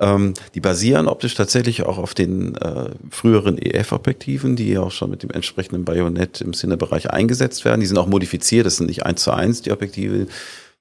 Ähm, 0.00 0.34
die 0.54 0.60
basieren 0.60 1.08
optisch 1.08 1.34
tatsächlich 1.34 1.84
auch 1.84 1.98
auf 1.98 2.14
den 2.14 2.54
äh, 2.56 2.90
früheren 3.10 3.58
EF-Objektiven, 3.58 4.54
die 4.54 4.78
auch 4.78 4.92
schon 4.92 5.10
mit 5.10 5.22
dem 5.22 5.30
entsprechenden 5.30 5.84
Bajonett 5.84 6.40
im 6.40 6.52
Cine-Bereich 6.52 7.10
eingesetzt 7.10 7.64
werden. 7.64 7.80
Die 7.80 7.86
sind 7.86 7.98
auch 7.98 8.06
modifiziert, 8.06 8.66
das 8.66 8.76
sind 8.76 8.86
nicht 8.86 9.04
eins 9.04 9.22
zu 9.22 9.32
eins 9.32 9.62
die 9.62 9.72
Objektive. 9.72 10.28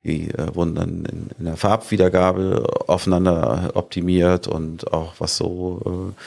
Die 0.04 0.30
äh, 0.30 0.56
wurden 0.56 0.76
dann 0.76 1.06
in, 1.06 1.30
in, 1.40 1.46
der 1.46 1.58
Farbwiedergabe 1.58 2.66
aufeinander 2.88 3.72
optimiert 3.74 4.48
und 4.48 4.94
auch 4.94 5.16
was 5.18 5.38
so 5.38 6.14
äh, 6.14 6.22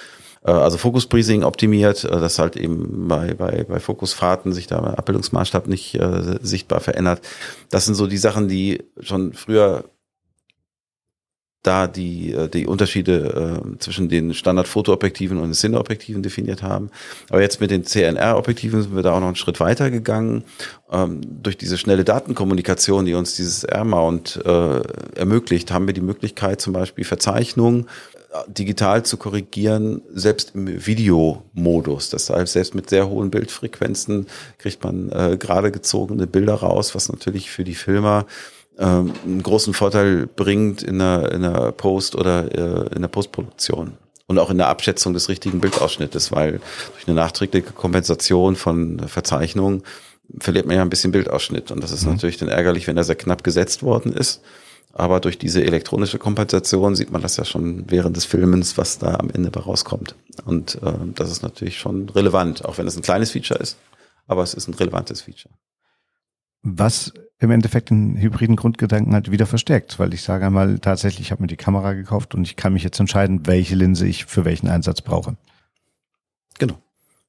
äh, 0.44 0.50
also 0.50 0.79
Focus 0.79 1.07
Breezing 1.07 1.44
optimiert, 1.44 2.05
äh, 2.05 2.09
dass 2.09 2.38
halt 2.38 2.57
eben 2.57 3.09
bei, 3.09 3.35
bei, 3.35 3.64
bei 3.64 3.81
Fokusfahrten 3.81 4.53
sich 4.53 4.66
der 4.66 4.98
Abbildungsmaßstab 4.98 5.66
nicht 5.66 5.94
äh, 5.94 6.38
sichtbar 6.42 6.81
verändert. 6.81 7.20
Das 7.70 7.87
sind 7.87 7.94
so 7.94 8.07
die 8.07 8.18
Sachen, 8.18 8.48
die 8.48 8.85
schon 9.00 9.33
früher 9.33 9.85
da 11.62 11.87
die, 11.87 12.33
äh, 12.33 12.49
die 12.49 12.66
Unterschiede 12.66 13.62
äh, 13.62 13.79
zwischen 13.79 14.09
den 14.09 14.33
Standard-Fotoobjektiven 14.35 15.38
und 15.38 15.44
den 15.44 15.55
Cine-Objektiven 15.55 16.23
definiert 16.23 16.62
haben. 16.62 16.90
Aber 17.29 17.42
jetzt 17.42 17.61
mit 17.61 17.70
den 17.70 17.85
CNR-Objektiven 17.85 18.83
sind 18.83 18.96
wir 18.96 19.03
da 19.03 19.12
auch 19.12 19.20
noch 19.20 19.27
einen 19.27 19.37
Schritt 19.37 19.61
weiter 19.61 19.90
gegangen. 19.90 20.44
Ähm, 20.90 21.20
durch 21.25 21.59
diese 21.59 21.77
schnelle 21.77 22.05
Datenkommunikation, 22.05 23.05
die 23.05 23.14
uns 23.14 23.37
dieses 23.37 23.64
R-Mount 23.64 24.40
äh, 24.44 24.81
ermöglicht, 25.16 25.70
haben 25.70 25.87
wir 25.87 25.94
die 25.94 26.01
Möglichkeit, 26.01 26.61
zum 26.61 26.73
Beispiel 26.73 27.05
Verzeichnungen 27.05 27.87
digital 28.46 29.03
zu 29.03 29.16
korrigieren, 29.16 30.03
selbst 30.12 30.53
im 30.55 30.87
Videomodus. 30.87 32.11
Das 32.11 32.31
heißt, 32.31 32.53
selbst 32.53 32.75
mit 32.75 32.88
sehr 32.88 33.09
hohen 33.09 33.31
Bildfrequenzen 33.31 34.27
kriegt 34.59 34.85
man 34.85 35.11
äh, 35.11 35.37
gerade 35.37 35.73
gezogene 35.73 36.27
Bilder 36.27 36.55
raus, 36.55 36.94
was 36.94 37.11
natürlich 37.11 37.51
für 37.51 37.64
die 37.64 37.75
Filmer 37.75 38.27
ähm, 38.81 39.12
einen 39.25 39.43
großen 39.43 39.75
Vorteil 39.75 40.27
bringt 40.27 40.83
in 40.83 40.99
der, 40.99 41.31
in 41.33 41.43
der 41.43 41.73
Post- 41.73 42.16
oder 42.16 42.51
äh, 42.53 42.95
in 42.95 43.03
der 43.03 43.09
Postproduktion. 43.09 43.93
Und 44.27 44.38
auch 44.38 44.51
in 44.51 44.59
der 44.59 44.69
Abschätzung 44.69 45.12
des 45.12 45.29
richtigen 45.29 45.61
Bildausschnittes, 45.61 46.33
weil 46.33 46.61
durch 46.93 47.07
eine 47.07 47.16
nachträgliche 47.16 47.73
Kompensation 47.73 48.57
von 48.57 49.01
Verzeichnungen 49.09 49.83
verliert 50.38 50.66
man 50.66 50.77
ja 50.77 50.83
ein 50.83 50.90
bisschen 50.90 51.12
Bildausschnitt. 51.12 51.71
Und 51.73 51.83
das 51.83 51.90
ist 51.90 52.05
mhm. 52.05 52.12
natürlich 52.12 52.38
dann 52.38 52.49
ärgerlich, 52.49 52.87
wenn 52.87 52.97
er 52.97 53.05
sehr 53.05 53.16
knapp 53.16 53.43
gesetzt 53.43 53.83
worden 53.83 54.12
ist. 54.12 54.40
Aber 54.93 55.21
durch 55.21 55.37
diese 55.37 55.62
elektronische 55.62 56.19
Kompensation 56.19 56.97
sieht 56.97 57.11
man 57.11 57.23
das 57.23 57.37
ja 57.37 57.45
schon 57.45 57.85
während 57.90 58.16
des 58.16 58.25
Filmens, 58.25 58.79
was 58.79 58.99
da 58.99 59.16
am 59.16 59.31
Ende 59.31 59.51
bei 59.51 59.61
rauskommt. 59.61 60.14
Und 60.45 60.77
äh, 60.83 60.93
das 61.14 61.31
ist 61.31 61.43
natürlich 61.43 61.79
schon 61.79 62.09
relevant, 62.09 62.64
auch 62.64 62.79
wenn 62.79 62.87
es 62.87 62.97
ein 62.97 63.03
kleines 63.03 63.33
Feature 63.33 63.61
ist. 63.61 63.77
Aber 64.27 64.43
es 64.43 64.55
ist 64.55 64.69
ein 64.69 64.75
relevantes 64.75 65.23
Feature. 65.23 65.53
Was 66.62 67.12
im 67.38 67.51
Endeffekt 67.51 67.90
den 67.90 68.16
hybriden 68.18 68.55
Grundgedanken 68.55 69.14
halt 69.14 69.31
wieder 69.31 69.46
verstärkt, 69.46 69.99
weil 69.99 70.12
ich 70.12 70.23
sage 70.23 70.46
einmal 70.46 70.79
tatsächlich, 70.79 71.27
ich 71.27 71.31
habe 71.33 71.42
mir 71.42 71.49
die 71.49 71.57
Kamera 71.57 71.94
gekauft 71.94 72.35
und 72.35 72.42
ich 72.42 72.57
kann 72.57 72.75
mich 72.75 72.83
jetzt 72.83 73.01
entscheiden, 73.01 73.46
welche 73.46 73.75
Linse 73.75 74.07
ich 74.07 74.27
für 74.27 74.44
welchen 74.44 74.68
Einsatz 74.68 75.01
brauche. 75.01 75.37
Genau. 76.59 76.79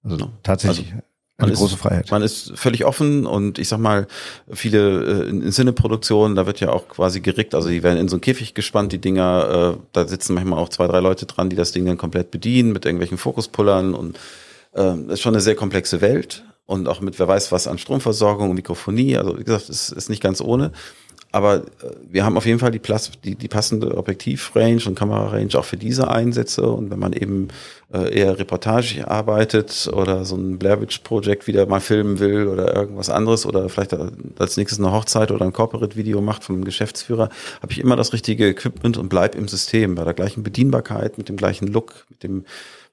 Also 0.03 0.17
genau. 0.17 0.31
tatsächlich 0.43 0.91
also 0.91 1.05
eine 1.37 1.53
große 1.53 1.77
Freiheit. 1.77 2.11
Man 2.11 2.21
ist 2.21 2.51
völlig 2.55 2.85
offen 2.85 3.25
und 3.25 3.57
ich 3.57 3.69
sag 3.69 3.79
mal, 3.79 4.07
viele 4.51 5.23
äh, 5.23 5.29
in 5.29 5.49
Sinneproduktionen, 5.49 6.35
da 6.35 6.45
wird 6.45 6.59
ja 6.59 6.69
auch 6.69 6.89
quasi 6.89 7.21
gerickt, 7.21 7.55
also 7.55 7.69
die 7.69 7.81
werden 7.81 7.97
in 7.97 8.09
so 8.09 8.17
einen 8.17 8.21
Käfig 8.21 8.53
gespannt, 8.53 8.91
die 8.91 8.99
Dinger, 8.99 9.75
äh, 9.77 9.81
da 9.93 10.07
sitzen 10.07 10.33
manchmal 10.33 10.59
auch 10.59 10.69
zwei, 10.69 10.87
drei 10.87 10.99
Leute 10.99 11.25
dran, 11.25 11.49
die 11.49 11.55
das 11.55 11.71
Ding 11.71 11.85
dann 11.85 11.97
komplett 11.97 12.31
bedienen 12.31 12.73
mit 12.73 12.85
irgendwelchen 12.85 13.17
Fokuspullern 13.17 13.93
und 13.93 14.17
äh, 14.73 14.81
das 14.81 15.13
ist 15.13 15.21
schon 15.21 15.33
eine 15.33 15.41
sehr 15.41 15.55
komplexe 15.55 16.01
Welt 16.01 16.43
und 16.71 16.87
auch 16.87 17.01
mit 17.01 17.19
wer 17.19 17.27
weiß 17.27 17.51
was 17.51 17.67
an 17.67 17.77
Stromversorgung 17.77 18.49
und 18.49 18.55
Mikrofonie, 18.55 19.17
also 19.17 19.37
wie 19.37 19.43
gesagt, 19.43 19.69
es 19.69 19.89
ist 19.89 20.09
nicht 20.09 20.23
ganz 20.23 20.39
ohne. 20.41 20.71
Aber 21.33 21.57
äh, 21.57 21.61
wir 22.09 22.25
haben 22.25 22.37
auf 22.37 22.45
jeden 22.45 22.59
Fall 22.59 22.71
die, 22.71 22.79
Plus, 22.79 23.11
die, 23.23 23.35
die 23.35 23.47
passende 23.47 23.97
Objektivrange 23.97 24.81
und 24.85 24.95
Kamerarange 24.95 25.55
auch 25.55 25.65
für 25.65 25.77
diese 25.77 26.09
Einsätze. 26.09 26.63
Und 26.63 26.91
wenn 26.91 26.99
man 26.99 27.13
eben 27.13 27.49
äh, 27.93 28.13
eher 28.13 28.37
Reportage 28.37 29.07
arbeitet 29.09 29.89
oder 29.93 30.25
so 30.25 30.35
ein 30.35 30.59
Blair 30.59 30.81
Witch 30.81 30.99
Project 30.99 31.47
wieder 31.47 31.65
mal 31.65 31.79
filmen 31.79 32.19
will 32.19 32.47
oder 32.47 32.75
irgendwas 32.75 33.09
anderes 33.09 33.45
oder 33.45 33.69
vielleicht 33.69 33.93
als 34.39 34.57
nächstes 34.57 34.79
eine 34.79 34.91
Hochzeit 34.91 35.31
oder 35.31 35.45
ein 35.45 35.53
Corporate-Video 35.53 36.21
macht 36.21 36.43
von 36.43 36.55
einem 36.55 36.65
Geschäftsführer, 36.65 37.29
habe 37.61 37.71
ich 37.71 37.79
immer 37.79 37.95
das 37.95 38.13
richtige 38.13 38.47
Equipment 38.47 38.97
und 38.97 39.09
bleib 39.09 39.35
im 39.35 39.47
System 39.47 39.95
bei 39.95 40.03
der 40.03 40.13
gleichen 40.13 40.43
Bedienbarkeit, 40.43 41.17
mit 41.17 41.29
dem 41.29 41.37
gleichen 41.37 41.67
Look, 41.67 42.05
mit 42.09 42.23
dem 42.23 42.45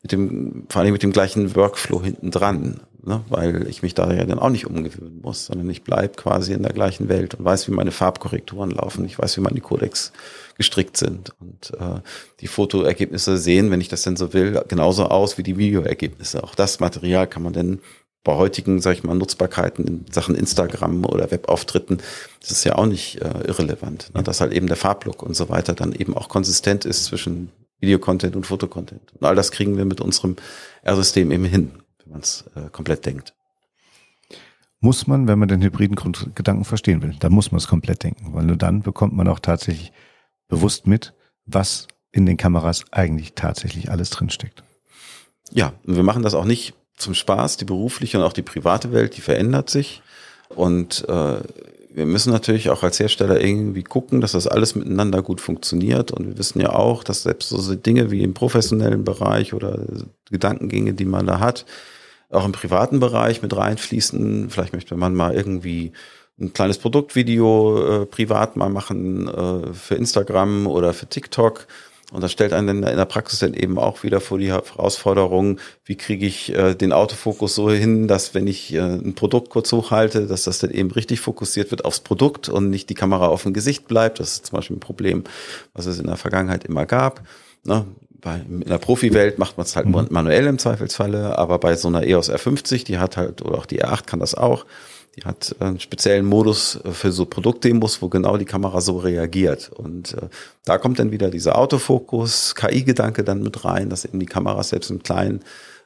mit 0.03 0.13
dem, 0.13 0.67
vor 0.69 0.83
allem 0.83 0.93
mit 0.93 1.03
dem 1.03 1.13
gleichen 1.13 1.57
Workflow 1.57 2.03
hinten 2.03 2.31
dran, 2.31 2.81
ne? 3.09 3.25
weil 3.29 3.67
ich 3.69 3.83
mich 3.83 3.95
da 3.95 4.13
ja 4.13 4.25
dann 4.25 4.39
auch 4.39 4.51
nicht 4.51 4.67
umgewöhnen 4.67 5.21
muss, 5.21 5.47
sondern 5.47 5.69
ich 5.71 5.83
bleib 5.83 6.17
quasi 6.17 6.53
in 6.53 6.63
der 6.63 6.73
gleichen 6.73 7.09
Welt 7.09 7.35
und 7.35 7.45
weiß, 7.45 7.67
wie 7.67 7.73
meine 7.73 7.91
Farbkorrekturen 7.91 8.71
laufen, 8.71 9.05
ich 9.05 9.19
weiß, 9.19 9.37
wie 9.37 9.41
meine 9.41 9.61
Codecs 9.61 10.13
gestrickt 10.57 10.97
sind 10.97 11.33
und 11.41 11.73
äh, 11.81 12.01
die 12.41 12.47
Fotoergebnisse 12.47 13.39
sehen, 13.39 13.71
wenn 13.71 13.81
ich 13.81 13.89
das 13.89 14.03
denn 14.03 14.17
so 14.17 14.33
will, 14.33 14.63
genauso 14.69 15.07
aus 15.07 15.39
wie 15.39 15.43
die 15.43 15.57
Videoergebnisse. 15.57 16.45
Auch 16.45 16.55
das 16.55 16.79
Material 16.79 17.27
kann 17.27 17.43
man 17.43 17.53
dann 17.53 17.81
bei 18.25 18.35
heutigen, 18.35 18.81
sag 18.81 18.93
ich 18.93 19.05
mal, 19.05 19.15
Nutzbarkeiten 19.15 19.87
in 19.87 20.05
Sachen 20.11 20.35
Instagram 20.35 21.05
oder 21.05 21.31
Webauftritten, 21.31 21.99
das 22.41 22.51
ist 22.51 22.65
ja 22.65 22.77
auch 22.77 22.87
nicht 22.87 23.23
äh, 23.23 23.47
irrelevant, 23.47 24.11
ne? 24.15 24.23
dass 24.23 24.41
halt 24.41 24.53
eben 24.53 24.67
der 24.67 24.77
Farblook 24.77 25.23
und 25.23 25.35
so 25.35 25.49
weiter 25.49 25.75
dann 25.75 25.93
eben 25.93 26.15
auch 26.15 26.29
konsistent 26.29 26.85
ist 26.85 27.05
zwischen 27.05 27.51
Videocontent 27.81 28.37
und 28.37 28.45
Fotocontent. 28.45 29.15
Und 29.15 29.27
all 29.27 29.35
das 29.35 29.51
kriegen 29.51 29.77
wir 29.77 29.85
mit 29.85 30.01
unserem 30.01 30.37
R-System 30.83 31.31
eben 31.31 31.45
hin, 31.45 31.71
wenn 32.09 32.13
man 32.13 32.21
es 32.23 32.45
äh, 32.55 32.71
komplett 32.71 33.05
denkt. 33.05 33.35
Muss 34.81 35.07
man, 35.07 35.27
wenn 35.29 35.39
man 35.39 35.49
den 35.49 35.63
hybriden 35.63 35.97
Grundgedanken 35.97 36.65
verstehen 36.65 37.03
will, 37.03 37.15
dann 37.19 37.33
muss 37.33 37.51
man 37.51 37.59
es 37.59 37.67
komplett 37.67 38.03
denken, 38.05 38.33
weil 38.33 38.45
nur 38.45 38.57
dann 38.57 38.83
bekommt 38.83 39.15
man 39.15 39.27
auch 39.29 39.41
tatsächlich 39.41 39.93
bewusst 40.49 40.87
mit, 40.87 41.15
was 41.47 41.89
in 42.13 42.27
den 42.27 42.37
Kameras 42.37 42.85
eigentlich 42.93 43.35
tatsächlich 43.35 43.91
alles 43.91 44.11
drinsteckt. 44.11 44.63
Ja, 45.51 45.73
und 45.85 45.97
wir 45.97 46.03
machen 46.03 46.23
das 46.23 46.35
auch 46.35 46.45
nicht 46.45 46.75
zum 46.97 47.15
Spaß. 47.15 47.57
Die 47.57 47.65
berufliche 47.65 48.19
und 48.19 48.25
auch 48.25 48.33
die 48.33 48.43
private 48.43 48.93
Welt, 48.93 49.17
die 49.17 49.21
verändert 49.21 49.69
sich. 49.69 50.03
Und 50.49 51.09
äh, 51.09 51.41
wir 51.91 52.07
müssen 52.07 52.33
natürlich 52.33 52.71
auch 52.71 52.83
als 52.83 53.01
Hersteller 53.01 53.41
irgendwie 53.41 53.83
gucken, 53.83 54.21
dass 54.21 54.33
das 54.33 54.47
alles 54.47 54.75
miteinander 54.75 55.23
gut 55.23 55.41
funktioniert. 55.41 56.13
Und 56.13 56.27
wir 56.27 56.39
wissen 56.39 56.61
ja 56.61 56.71
auch, 56.71 57.03
dass 57.03 57.25
selbst 57.25 57.49
so 57.49 57.75
Dinge 57.75 58.11
wie 58.11 58.23
im 58.23 58.35
professionellen 58.35 59.05
Bereich 59.05 59.55
oder 59.55 59.81
Gedankengänge, 60.31 60.95
die 60.95 61.05
man 61.05 61.27
da 61.27 61.41
hat, 61.41 61.67
auch 62.31 62.45
im 62.45 62.53
privaten 62.53 63.01
Bereich 63.01 63.43
mit 63.43 63.57
reinfließen. 63.57 64.51
Vielleicht 64.51 64.73
möchte 64.73 64.97
man 64.97 65.15
mal 65.15 65.35
irgendwie 65.35 65.93
ein 66.41 66.53
kleines 66.53 66.79
Produktvideo 66.79 68.03
äh, 68.03 68.07
privat 68.07 68.57
mal 68.57 68.69
machen 68.69 69.29
äh, 69.29 69.73
für 69.73 69.95
Instagram 69.95 70.67
oder 70.67 70.93
für 70.95 71.07
TikTok 71.07 71.67
und 72.11 72.23
das 72.23 72.33
stellt 72.33 72.55
einen 72.55 72.83
in 72.83 72.97
der 72.97 73.05
Praxis 73.05 73.41
dann 73.41 73.53
eben 73.53 73.79
auch 73.79 74.03
wieder 74.03 74.21
vor 74.21 74.39
die 74.39 74.49
Herausforderung, 74.49 75.61
wie 75.85 75.97
kriege 75.97 76.25
ich 76.25 76.55
äh, 76.55 76.75
den 76.75 76.93
Autofokus 76.93 77.55
so 77.55 77.71
hin, 77.71 78.09
dass 78.09 78.35
wenn 78.35 78.47
ich 78.47 78.73
äh, 78.73 78.79
ein 78.79 79.15
Produkt 79.15 79.51
kurz 79.51 79.71
hochhalte, 79.73 80.27
dass 80.27 80.45
das 80.45 80.59
dann 80.59 80.71
eben 80.71 80.91
richtig 80.91 81.21
fokussiert 81.21 81.71
wird 81.71 81.85
aufs 81.85 82.01
Produkt 82.01 82.49
und 82.49 82.71
nicht 82.71 82.89
die 82.89 82.95
Kamera 82.95 83.27
auf 83.27 83.43
dem 83.43 83.53
Gesicht 83.53 83.89
bleibt. 83.89 84.21
Das 84.21 84.33
ist 84.33 84.47
zum 84.47 84.57
Beispiel 84.57 84.77
ein 84.77 84.81
Problem, 84.81 85.25
was 85.75 85.85
es 85.85 85.99
in 85.99 86.07
der 86.07 86.17
Vergangenheit 86.17 86.65
immer 86.65 86.87
gab. 86.87 87.23
Ne? 87.65 87.85
Bei, 88.21 88.41
in 88.49 88.61
der 88.61 88.79
Profi-Welt 88.79 89.39
macht 89.39 89.57
man 89.59 89.65
es 89.65 89.77
halt 89.77 89.87
mhm. 89.87 90.09
manuell 90.11 90.47
im 90.47 90.59
Zweifelsfalle, 90.59 91.39
aber 91.39 91.59
bei 91.59 91.77
so 91.77 91.89
einer 91.89 92.03
EOS 92.03 92.31
R50, 92.31 92.85
die 92.85 92.99
hat 92.99 93.17
halt, 93.17 93.43
oder 93.43 93.59
auch 93.59 93.67
die 93.67 93.83
R8 93.83 94.07
kann 94.07 94.19
das 94.19 94.35
auch, 94.35 94.67
die 95.19 95.25
hat 95.25 95.57
einen 95.61 95.81
speziellen 95.81 96.27
Modus 96.27 96.79
für 96.93 97.13
so 97.13 97.27
Produktdemos, 97.27 98.03
wo 98.03 98.09
genau 98.09 98.37
die 98.37 98.45
Kamera 98.45 98.81
so 98.81 98.99
reagiert. 98.99 99.71
Und 99.73 100.15
äh, 100.15 100.29
da 100.65 100.79
kommt 100.79 100.99
dann 100.99 101.11
wieder 101.11 101.31
dieser 101.31 101.59
Autofokus, 101.59 102.55
KI-Gedanke 102.55 103.25
dann 103.25 103.43
mit 103.43 103.65
rein, 103.65 103.91
dass 103.91 104.05
eben 104.05 104.21
die 104.21 104.27
Kameras 104.27 104.71
selbst 104.71 104.91
im 104.91 105.03
kleinen 105.03 105.41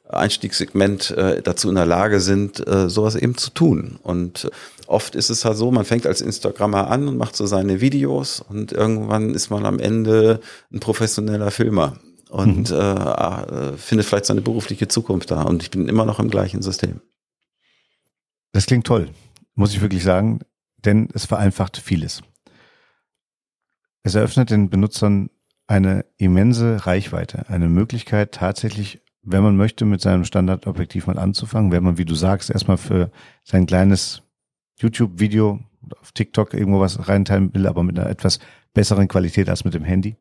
Einstiegssegment 0.08 1.12
äh, 1.12 1.40
dazu 1.42 1.68
in 1.68 1.76
der 1.76 1.86
Lage 1.86 2.20
sind, 2.20 2.66
äh, 2.66 2.90
sowas 2.90 3.14
eben 3.14 3.36
zu 3.36 3.50
tun. 3.50 3.98
Und 4.02 4.50
oft 4.86 5.14
ist 5.14 5.30
es 5.30 5.44
halt 5.44 5.56
so, 5.56 5.70
man 5.70 5.84
fängt 5.84 6.06
als 6.06 6.20
Instagrammer 6.20 6.90
an 6.90 7.08
und 7.08 7.16
macht 7.16 7.36
so 7.36 7.46
seine 7.46 7.80
Videos 7.80 8.44
und 8.46 8.72
irgendwann 8.72 9.34
ist 9.34 9.50
man 9.50 9.64
am 9.64 9.78
Ende 9.78 10.40
ein 10.72 10.80
professioneller 10.80 11.50
Filmer 11.50 11.94
und 12.32 12.70
mhm. 12.70 12.76
äh, 12.76 13.76
findet 13.76 14.06
vielleicht 14.06 14.24
seine 14.24 14.40
berufliche 14.40 14.88
Zukunft 14.88 15.30
da. 15.30 15.42
Und 15.42 15.62
ich 15.62 15.70
bin 15.70 15.86
immer 15.86 16.06
noch 16.06 16.18
im 16.18 16.30
gleichen 16.30 16.62
System. 16.62 17.02
Das 18.52 18.64
klingt 18.64 18.86
toll, 18.86 19.10
muss 19.54 19.74
ich 19.74 19.82
wirklich 19.82 20.02
sagen, 20.02 20.40
denn 20.78 21.08
es 21.12 21.26
vereinfacht 21.26 21.76
vieles. 21.76 22.22
Es 24.02 24.14
eröffnet 24.14 24.50
den 24.50 24.70
Benutzern 24.70 25.28
eine 25.66 26.06
immense 26.16 26.86
Reichweite, 26.86 27.48
eine 27.48 27.68
Möglichkeit 27.68 28.32
tatsächlich, 28.32 29.02
wenn 29.22 29.42
man 29.42 29.56
möchte, 29.56 29.84
mit 29.84 30.00
seinem 30.00 30.24
Standardobjektiv 30.24 31.06
mal 31.06 31.18
anzufangen, 31.18 31.70
wenn 31.70 31.84
man, 31.84 31.98
wie 31.98 32.06
du 32.06 32.14
sagst, 32.14 32.50
erstmal 32.50 32.78
für 32.78 33.10
sein 33.44 33.66
kleines 33.66 34.22
YouTube-Video 34.78 35.60
auf 36.00 36.12
TikTok 36.12 36.54
irgendwo 36.54 36.80
was 36.80 37.08
reinteilen 37.08 37.54
will, 37.54 37.66
aber 37.66 37.82
mit 37.82 37.98
einer 37.98 38.08
etwas 38.08 38.38
besseren 38.72 39.06
Qualität 39.06 39.50
als 39.50 39.64
mit 39.64 39.74
dem 39.74 39.84
Handy, 39.84 40.16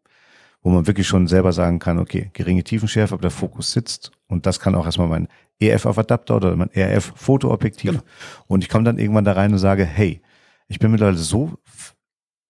wo 0.62 0.70
man 0.70 0.88
wirklich 0.88 1.08
schon 1.08 1.28
selber 1.28 1.54
sagen 1.54 1.80
kann, 1.80 2.00
okay, 2.00 2.30
geringe 2.34 2.64
Tiefenschärfe, 2.64 3.14
aber 3.14 3.22
der 3.22 3.32
Fokus 3.32 3.72
sitzt 3.72 4.12
und 4.28 4.46
das 4.46 4.60
kann 4.60 4.76
auch 4.76 4.86
erstmal 4.86 5.08
mein 5.08 5.28
EF 5.60 5.86
auf 5.86 5.98
Adapter 5.98 6.36
oder 6.36 6.56
mein 6.56 6.70
RF 6.76 7.14
Fotoobjektiv 7.16 7.92
genau. 7.92 8.04
und 8.48 8.64
ich 8.64 8.70
komme 8.70 8.84
dann 8.84 9.00
irgendwann 9.00 9.26
da 9.26 9.34
rein 9.34 9.54
und 9.54 9.60
sage, 9.60 9.86
hey, 9.86 10.22
ich 10.68 10.80
bin 10.80 10.92
mittlerweile 10.92 11.18
so 11.18 11.58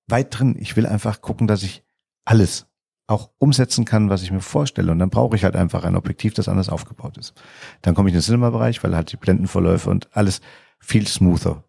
weit 0.08 0.38
drin, 0.38 0.56
ich 0.60 0.76
will 0.76 0.86
einfach 0.86 1.22
gucken, 1.22 1.48
dass 1.48 1.64
ich 1.64 1.84
alles 2.26 2.68
auch 3.08 3.30
umsetzen 3.40 3.86
kann, 3.86 4.10
was 4.10 4.24
ich 4.24 4.32
mir 4.32 4.42
vorstelle. 4.42 4.92
Und 4.92 5.00
dann 5.00 5.10
brauche 5.10 5.36
ich 5.36 5.44
halt 5.44 5.56
einfach 5.56 5.84
ein 5.84 5.96
Objektiv, 5.96 6.34
das 6.34 6.48
anders 6.48 6.70
aufgebaut 6.70 7.18
ist. 7.18 7.34
Dann 7.82 7.94
komme 7.94 8.10
ich 8.10 8.14
in 8.14 8.20
den 8.20 8.26
Cinema-Bereich, 8.26 8.84
weil 8.84 8.96
halt 8.96 9.12
die 9.12 9.18
Blendenverläufe 9.18 9.90
und 9.90 10.10
alles 10.16 10.42
viel 10.80 11.08
smoother, 11.08 11.64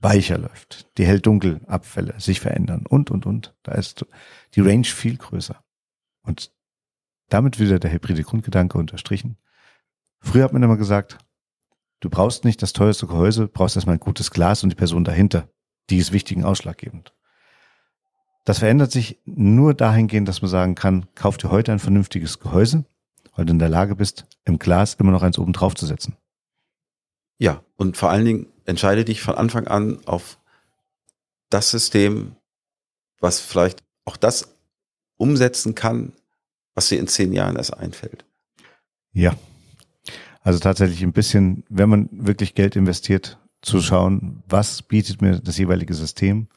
weicher 0.00 0.38
läuft. 0.38 0.86
Die 0.98 1.06
Hell-Dunkel-Abfälle 1.06 2.14
sich 2.18 2.40
verändern 2.40 2.84
und, 2.86 3.10
und, 3.10 3.26
und. 3.26 3.54
Da 3.62 3.72
ist 3.72 4.04
die 4.54 4.60
Range 4.60 4.84
viel 4.84 5.16
größer. 5.16 5.62
Und 6.22 6.52
damit 7.28 7.58
wieder 7.58 7.78
der 7.78 7.92
hybride 7.92 8.22
Grundgedanke 8.22 8.78
unterstrichen. 8.78 9.38
Früher 10.20 10.44
hat 10.44 10.52
man 10.52 10.62
immer 10.62 10.76
gesagt, 10.76 11.18
du 12.00 12.10
brauchst 12.10 12.44
nicht 12.44 12.62
das 12.62 12.72
teuerste 12.72 13.06
Gehäuse, 13.06 13.48
brauchst 13.48 13.76
erstmal 13.76 13.96
ein 13.96 14.00
gutes 14.00 14.30
Glas 14.30 14.62
und 14.62 14.70
die 14.70 14.76
Person 14.76 15.04
dahinter. 15.04 15.48
Die 15.90 15.98
ist 15.98 16.12
wichtig 16.12 16.36
und 16.36 16.44
ausschlaggebend. 16.44 17.14
Das 18.44 18.58
verändert 18.58 18.90
sich 18.90 19.20
nur 19.24 19.72
dahingehend, 19.74 20.28
dass 20.28 20.42
man 20.42 20.50
sagen 20.50 20.74
kann, 20.74 21.06
kauf 21.14 21.36
dir 21.36 21.50
heute 21.50 21.72
ein 21.72 21.78
vernünftiges 21.78 22.40
Gehäuse, 22.40 22.84
weil 23.34 23.44
du 23.44 23.52
in 23.52 23.58
der 23.58 23.68
Lage 23.68 23.96
bist, 23.96 24.26
im 24.44 24.58
Glas 24.58 24.94
immer 24.94 25.12
noch 25.12 25.22
eins 25.22 25.38
oben 25.38 25.52
drauf 25.52 25.74
zu 25.74 25.86
setzen. 25.86 26.16
Ja, 27.38 27.64
und 27.76 27.96
vor 27.96 28.10
allen 28.10 28.24
Dingen 28.24 28.46
entscheide 28.64 29.04
dich 29.04 29.22
von 29.22 29.36
Anfang 29.36 29.66
an 29.66 30.04
auf 30.06 30.38
das 31.50 31.70
System, 31.70 32.36
was 33.20 33.40
vielleicht 33.40 33.82
auch 34.04 34.16
das 34.16 34.56
umsetzen 35.22 35.74
kann, 35.74 36.12
was 36.74 36.88
dir 36.88 36.98
in 36.98 37.08
zehn 37.08 37.32
Jahren 37.32 37.56
erst 37.56 37.76
einfällt. 37.76 38.24
Ja. 39.12 39.34
Also 40.42 40.58
tatsächlich 40.58 41.02
ein 41.02 41.12
bisschen, 41.12 41.64
wenn 41.68 41.88
man 41.88 42.08
wirklich 42.10 42.54
Geld 42.54 42.76
investiert, 42.76 43.38
zu 43.62 43.80
schauen, 43.80 44.42
was 44.48 44.82
bietet 44.82 45.22
mir 45.22 45.38
das 45.38 45.56
jeweilige 45.56 45.94
System 45.94 46.48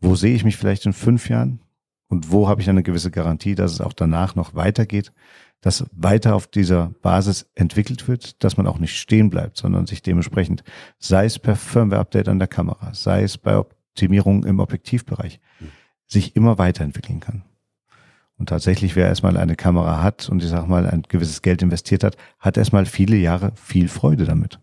wo 0.00 0.14
sehe 0.14 0.34
ich 0.34 0.44
mich 0.44 0.56
vielleicht 0.56 0.86
in 0.86 0.92
fünf 0.92 1.28
Jahren 1.28 1.60
und 2.08 2.30
wo 2.30 2.48
habe 2.48 2.60
ich 2.60 2.68
eine 2.68 2.82
gewisse 2.82 3.10
Garantie, 3.10 3.54
dass 3.54 3.72
es 3.72 3.80
auch 3.80 3.92
danach 3.92 4.34
noch 4.34 4.54
weitergeht, 4.54 5.12
dass 5.60 5.86
weiter 5.92 6.34
auf 6.34 6.46
dieser 6.46 6.90
Basis 7.02 7.50
entwickelt 7.54 8.06
wird, 8.06 8.44
dass 8.44 8.56
man 8.56 8.66
auch 8.66 8.78
nicht 8.78 8.96
stehen 8.96 9.30
bleibt, 9.30 9.56
sondern 9.56 9.86
sich 9.86 10.02
dementsprechend, 10.02 10.62
sei 10.98 11.24
es 11.24 11.38
per 11.38 11.56
Firmware-Update 11.56 12.28
an 12.28 12.38
der 12.38 12.48
Kamera, 12.48 12.94
sei 12.94 13.22
es 13.22 13.38
bei 13.38 13.56
Optimierung 13.56 14.44
im 14.44 14.60
Objektivbereich, 14.60 15.40
sich 16.06 16.36
immer 16.36 16.58
weiterentwickeln 16.58 17.20
kann. 17.20 17.42
Und 18.38 18.50
tatsächlich, 18.50 18.96
wer 18.96 19.06
erstmal 19.06 19.36
eine 19.36 19.56
Kamera 19.56 20.02
hat 20.02 20.28
und 20.28 20.42
ich 20.42 20.50
sag 20.50 20.68
mal 20.68 20.86
ein 20.86 21.02
gewisses 21.08 21.40
Geld 21.42 21.62
investiert 21.62 22.04
hat, 22.04 22.16
hat 22.38 22.56
erstmal 22.56 22.84
viele 22.84 23.16
Jahre 23.16 23.52
viel 23.54 23.88
Freude 23.88 24.24
damit. 24.24 24.58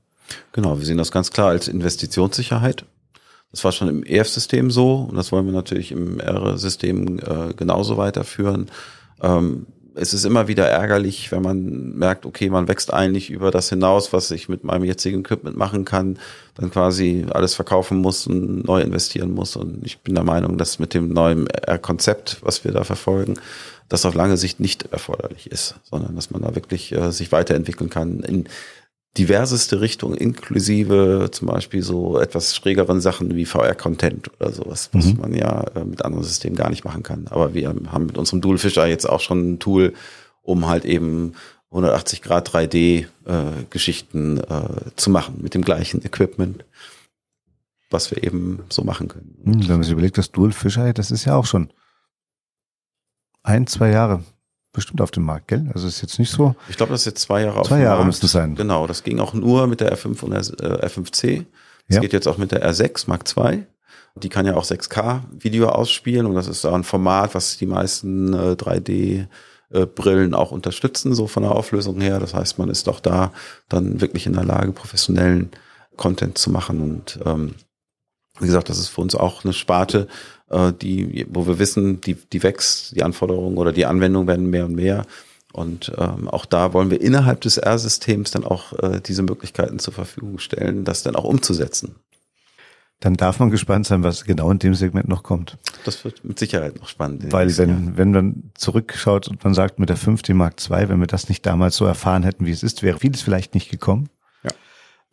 Genau, 0.51 0.77
wir 0.77 0.85
sehen 0.85 0.97
das 0.97 1.11
ganz 1.11 1.31
klar 1.31 1.49
als 1.49 1.67
Investitionssicherheit. 1.67 2.85
Das 3.51 3.63
war 3.63 3.71
schon 3.71 3.87
im 3.87 4.03
EF-System 4.03 4.71
so 4.71 5.07
und 5.09 5.15
das 5.15 5.31
wollen 5.31 5.45
wir 5.45 5.53
natürlich 5.53 5.91
im 5.91 6.19
R-System 6.19 7.19
äh, 7.19 7.53
genauso 7.55 7.97
weiterführen. 7.97 8.69
Ähm, 9.21 9.67
es 9.95 10.13
ist 10.13 10.25
immer 10.25 10.47
wieder 10.47 10.67
ärgerlich, 10.67 11.31
wenn 11.31 11.41
man 11.41 11.95
merkt, 11.95 12.25
okay, 12.25 12.49
man 12.49 12.67
wächst 12.67 12.93
eigentlich 12.93 13.29
über 13.29 13.51
das 13.51 13.69
hinaus, 13.69 14.13
was 14.13 14.31
ich 14.31 14.49
mit 14.49 14.63
meinem 14.63 14.83
jetzigen 14.83 15.21
Equipment 15.21 15.57
machen 15.57 15.85
kann, 15.85 16.17
dann 16.55 16.71
quasi 16.71 17.25
alles 17.29 17.53
verkaufen 17.53 17.99
muss 17.99 18.27
und 18.27 18.65
neu 18.65 18.81
investieren 18.81 19.31
muss. 19.31 19.55
Und 19.55 19.85
ich 19.85 19.99
bin 19.99 20.15
der 20.15 20.23
Meinung, 20.23 20.57
dass 20.57 20.79
mit 20.79 20.93
dem 20.93 21.09
neuen 21.09 21.47
R-Konzept, 21.47 22.37
was 22.41 22.63
wir 22.63 22.71
da 22.71 22.83
verfolgen, 22.83 23.35
das 23.89 24.05
auf 24.05 24.15
lange 24.15 24.37
Sicht 24.37 24.59
nicht 24.59 24.91
erforderlich 24.91 25.51
ist, 25.51 25.75
sondern 25.83 26.15
dass 26.15 26.31
man 26.31 26.41
da 26.41 26.55
wirklich 26.55 26.91
äh, 26.91 27.11
sich 27.11 27.31
weiterentwickeln 27.31 27.89
kann 27.89 28.21
in 28.21 28.45
diverseste 29.17 29.79
Richtungen, 29.79 30.15
inklusive 30.15 31.29
zum 31.31 31.47
Beispiel 31.47 31.83
so 31.83 32.19
etwas 32.19 32.55
schrägeren 32.55 32.99
Sachen 32.99 33.35
wie 33.35 33.45
VR-Content 33.45 34.31
oder 34.39 34.51
sowas, 34.51 34.89
was 34.91 35.05
mhm. 35.05 35.19
man 35.19 35.33
ja 35.35 35.61
äh, 35.75 35.85
mit 35.85 36.03
anderen 36.03 36.23
Systemen 36.23 36.55
gar 36.55 36.69
nicht 36.69 36.83
machen 36.83 37.03
kann. 37.03 37.27
Aber 37.29 37.53
wir 37.53 37.69
haben 37.69 38.07
mit 38.07 38.17
unserem 38.17 38.41
Dual 38.41 38.57
Fisher 38.57 38.87
jetzt 38.87 39.07
auch 39.07 39.19
schon 39.19 39.53
ein 39.53 39.59
Tool, 39.59 39.93
um 40.41 40.67
halt 40.67 40.85
eben 40.85 41.33
180 41.69 42.21
Grad 42.21 42.49
3D 42.49 43.05
äh, 43.25 43.61
äh, 43.61 44.91
zu 44.95 45.09
machen 45.09 45.39
mit 45.41 45.53
dem 45.53 45.63
gleichen 45.63 46.03
Equipment, 46.03 46.65
was 47.91 48.09
wir 48.09 48.23
eben 48.23 48.63
so 48.69 48.83
machen 48.83 49.09
können. 49.09 49.37
Hm, 49.43 49.61
wenn 49.61 49.75
man 49.75 49.83
sich 49.83 49.91
überlegt, 49.91 50.17
das 50.17 50.31
Dual 50.31 50.51
Fisher, 50.51 50.91
das 50.93 51.11
ist 51.11 51.25
ja 51.25 51.35
auch 51.35 51.45
schon 51.45 51.71
ein, 53.43 53.67
zwei 53.67 53.89
Jahre 53.89 54.23
bestimmt 54.73 55.01
auf 55.01 55.11
dem 55.11 55.23
Markt, 55.23 55.47
gell? 55.47 55.69
Also 55.73 55.87
ist 55.87 56.01
jetzt 56.01 56.19
nicht 56.19 56.31
so. 56.31 56.55
Ich 56.67 56.77
glaube, 56.77 56.91
das 56.91 57.01
ist 57.01 57.05
jetzt 57.05 57.21
zwei 57.21 57.43
Jahre 57.43 57.59
auf 57.59 57.67
Zwei 57.67 57.81
Jahre 57.81 58.05
müsste 58.05 58.25
es 58.25 58.31
sein. 58.31 58.55
Genau, 58.55 58.87
das 58.87 59.03
ging 59.03 59.19
auch 59.19 59.33
nur 59.33 59.67
mit 59.67 59.79
der 59.79 59.95
R5 59.95 60.23
und 60.23 60.31
der 60.31 60.39
äh, 60.39 60.85
R5C. 60.87 61.45
Das 61.87 61.95
ja. 61.95 62.01
geht 62.01 62.13
jetzt 62.13 62.27
auch 62.27 62.37
mit 62.37 62.51
der 62.51 62.67
R6 62.69 63.05
Mark 63.07 63.23
II. 63.37 63.65
Die 64.15 64.29
kann 64.29 64.45
ja 64.45 64.55
auch 64.55 64.65
6K-Video 64.65 65.69
ausspielen 65.69 66.25
und 66.25 66.35
das 66.35 66.47
ist 66.47 66.65
auch 66.65 66.73
ein 66.73 66.83
Format, 66.83 67.33
was 67.33 67.57
die 67.57 67.65
meisten 67.65 68.33
äh, 68.33 68.51
3D 68.51 69.27
äh, 69.71 69.85
Brillen 69.85 70.33
auch 70.33 70.51
unterstützen, 70.51 71.15
so 71.15 71.27
von 71.27 71.43
der 71.43 71.53
Auflösung 71.53 71.99
her. 71.99 72.19
Das 72.19 72.33
heißt, 72.33 72.59
man 72.59 72.69
ist 72.69 72.87
doch 72.87 72.99
da 72.99 73.31
dann 73.69 74.01
wirklich 74.01 74.25
in 74.25 74.33
der 74.33 74.43
Lage, 74.43 74.71
professionellen 74.71 75.51
Content 75.97 76.37
zu 76.37 76.51
machen. 76.51 76.81
Und 76.81 77.19
ähm, 77.25 77.55
wie 78.39 78.45
gesagt, 78.47 78.69
das 78.69 78.77
ist 78.77 78.89
für 78.89 79.01
uns 79.01 79.15
auch 79.15 79.43
eine 79.43 79.53
Sparte, 79.53 80.01
äh, 80.01 80.07
die, 80.81 81.25
wo 81.29 81.47
wir 81.47 81.59
wissen, 81.59 82.01
die, 82.01 82.15
die 82.15 82.43
wächst, 82.43 82.95
die 82.95 83.03
Anforderungen 83.03 83.57
oder 83.57 83.71
die 83.71 83.85
Anwendungen 83.85 84.27
werden 84.27 84.49
mehr 84.49 84.65
und 84.65 84.75
mehr. 84.75 85.05
Und 85.51 85.91
ähm, 85.97 86.27
auch 86.27 86.45
da 86.45 86.73
wollen 86.73 86.89
wir 86.89 86.99
innerhalb 86.99 87.41
des 87.41 87.57
R-Systems 87.57 88.31
dann 88.31 88.43
auch 88.43 88.73
äh, 88.73 89.01
diese 89.05 89.21
Möglichkeiten 89.21 89.79
zur 89.79 89.93
Verfügung 89.93 90.39
stellen, 90.39 90.83
das 90.83 91.03
dann 91.03 91.15
auch 91.15 91.25
umzusetzen. 91.25 91.95
Dann 92.99 93.15
darf 93.15 93.39
man 93.39 93.49
gespannt 93.49 93.85
sein, 93.85 94.01
was 94.01 94.23
genau 94.23 94.49
in 94.49 94.59
dem 94.59 94.73
Segment 94.73 95.09
noch 95.09 95.23
kommt. 95.23 95.57
Das 95.83 96.05
wird 96.05 96.23
mit 96.23 96.39
Sicherheit 96.39 96.79
noch 96.79 96.87
spannend. 96.87 97.31
Weil 97.31 97.55
wenn, 97.57 97.69
Jahr. 97.69 97.97
wenn 97.97 98.11
man 98.11 98.51
zurückschaut 98.53 99.27
und 99.27 99.43
man 99.43 99.53
sagt 99.53 99.77
mit 99.77 99.89
der 99.89 99.97
5D 99.97 100.33
Mark 100.33 100.55
II, 100.69 100.87
wenn 100.87 100.99
wir 101.01 101.07
das 101.07 101.27
nicht 101.27 101.45
damals 101.45 101.75
so 101.75 101.85
erfahren 101.85 102.23
hätten, 102.23 102.45
wie 102.45 102.51
es 102.51 102.63
ist, 102.63 102.81
wäre 102.81 102.97
vieles 102.97 103.21
vielleicht 103.21 103.55
nicht 103.55 103.69
gekommen. 103.69 104.09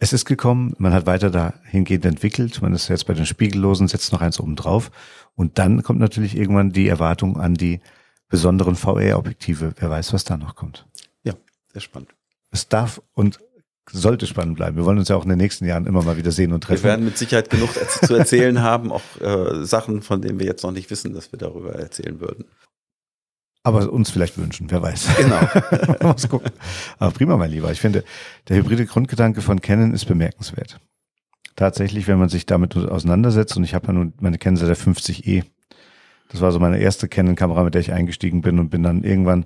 Es 0.02 0.14
ist 0.14 0.24
gekommen, 0.24 0.74
man 0.78 0.94
hat 0.94 1.04
weiter 1.04 1.30
dahingehend 1.30 2.06
entwickelt, 2.06 2.62
man 2.62 2.72
ist 2.72 2.88
jetzt 2.88 3.06
bei 3.06 3.12
den 3.12 3.26
Spiegellosen, 3.26 3.86
setzt 3.86 4.14
noch 4.14 4.22
eins 4.22 4.40
oben 4.40 4.56
drauf 4.56 4.90
und 5.36 5.58
dann 5.58 5.82
kommt 5.82 6.00
natürlich 6.00 6.34
irgendwann 6.34 6.72
die 6.72 6.88
Erwartung 6.88 7.38
an 7.38 7.52
die 7.52 7.80
besonderen 8.26 8.76
VR-Objektive. 8.76 9.74
Wer 9.76 9.90
weiß, 9.90 10.14
was 10.14 10.24
da 10.24 10.38
noch 10.38 10.54
kommt. 10.54 10.86
Ja, 11.22 11.34
sehr 11.70 11.82
spannend. 11.82 12.14
Es 12.50 12.66
darf 12.66 13.02
und 13.12 13.40
sollte 13.92 14.26
spannend 14.26 14.56
bleiben. 14.56 14.78
Wir 14.78 14.86
wollen 14.86 14.98
uns 14.98 15.08
ja 15.08 15.16
auch 15.16 15.24
in 15.24 15.28
den 15.28 15.38
nächsten 15.38 15.66
Jahren 15.66 15.84
immer 15.84 16.02
mal 16.02 16.16
wieder 16.16 16.32
sehen 16.32 16.54
und 16.54 16.62
treffen. 16.64 16.82
Wir 16.82 16.90
werden 16.90 17.04
mit 17.04 17.18
Sicherheit 17.18 17.50
genug 17.50 17.68
zu 17.74 18.14
erzählen 18.14 18.62
haben, 18.62 18.92
auch 18.92 19.02
äh, 19.20 19.66
Sachen, 19.66 20.00
von 20.00 20.22
denen 20.22 20.38
wir 20.38 20.46
jetzt 20.46 20.62
noch 20.62 20.72
nicht 20.72 20.90
wissen, 20.90 21.12
dass 21.12 21.30
wir 21.30 21.38
darüber 21.38 21.74
erzählen 21.74 22.20
würden. 22.20 22.46
Aber 23.62 23.92
uns 23.92 24.10
vielleicht 24.10 24.38
wünschen, 24.38 24.70
wer 24.70 24.82
weiß. 24.82 25.16
Genau. 25.16 25.40
Muss 26.12 26.28
gucken. 26.28 26.50
Aber 26.98 27.10
prima, 27.10 27.36
mein 27.36 27.50
Lieber. 27.50 27.70
Ich 27.70 27.80
finde, 27.80 28.04
der 28.48 28.56
hybride 28.56 28.86
Grundgedanke 28.86 29.42
von 29.42 29.60
Canon 29.60 29.92
ist 29.92 30.06
bemerkenswert. 30.06 30.80
Tatsächlich, 31.56 32.08
wenn 32.08 32.18
man 32.18 32.30
sich 32.30 32.46
damit 32.46 32.74
auseinandersetzt, 32.74 33.56
und 33.56 33.64
ich 33.64 33.74
habe 33.74 33.88
ja 33.88 33.92
nun 33.92 34.14
meine 34.20 34.38
Canon 34.38 34.56
seit 34.56 34.68
der 34.68 34.78
50e. 34.78 35.44
Das 36.30 36.40
war 36.40 36.52
so 36.52 36.58
meine 36.58 36.78
erste 36.78 37.08
Canon-Kamera, 37.08 37.64
mit 37.64 37.74
der 37.74 37.82
ich 37.82 37.92
eingestiegen 37.92 38.40
bin 38.40 38.58
und 38.58 38.70
bin 38.70 38.82
dann 38.82 39.04
irgendwann, 39.04 39.44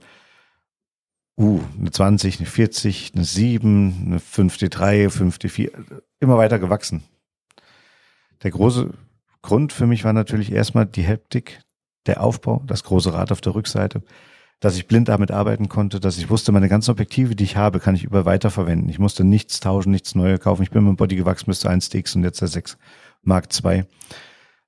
uh, 1.37 1.61
eine 1.79 1.91
20, 1.91 2.39
eine 2.39 2.47
40, 2.47 3.13
eine 3.15 3.25
7, 3.25 4.05
eine 4.07 4.19
5D3, 4.19 5.09
5D4, 5.09 5.71
immer 6.21 6.39
weiter 6.39 6.61
gewachsen. 6.61 7.03
Der 8.45 8.53
große 8.53 8.91
Grund 9.43 9.73
für 9.73 9.87
mich 9.87 10.05
war 10.05 10.13
natürlich 10.13 10.53
erstmal 10.53 10.87
die 10.87 11.03
Heptik, 11.03 11.63
der 12.07 12.23
Aufbau, 12.23 12.63
das 12.67 12.85
große 12.85 13.13
Rad 13.13 13.33
auf 13.33 13.41
der 13.41 13.55
Rückseite, 13.55 14.03
dass 14.61 14.77
ich 14.77 14.87
blind 14.87 15.09
damit 15.09 15.31
arbeiten 15.31 15.69
konnte, 15.69 16.01
dass 16.01 16.19
ich 16.19 16.31
wusste, 16.31 16.53
meine 16.53 16.69
ganzen 16.69 16.91
Objektive, 16.91 17.37
die 17.37 17.45
ich 17.45 17.57
habe, 17.57 17.81
kann 17.81 17.95
ich 17.95 18.05
über 18.05 18.25
weiterverwenden. 18.25 18.89
Ich 18.89 18.99
musste 18.99 19.25
nichts 19.25 19.61
tauschen, 19.61 19.91
nichts 19.91 20.15
Neues 20.15 20.41
kaufen. 20.41 20.63
Ich 20.63 20.71
bin 20.71 20.85
mit 20.85 20.93
dem 20.93 20.97
Body 20.97 21.17
gewachsen 21.17 21.47
bis 21.47 21.61
zur 21.61 21.71
1DX 21.71 22.17
und 22.17 22.25
jetzt 22.25 22.41
der 22.41 22.49
6 22.49 22.79
Mark 23.23 23.49
II. 23.63 23.85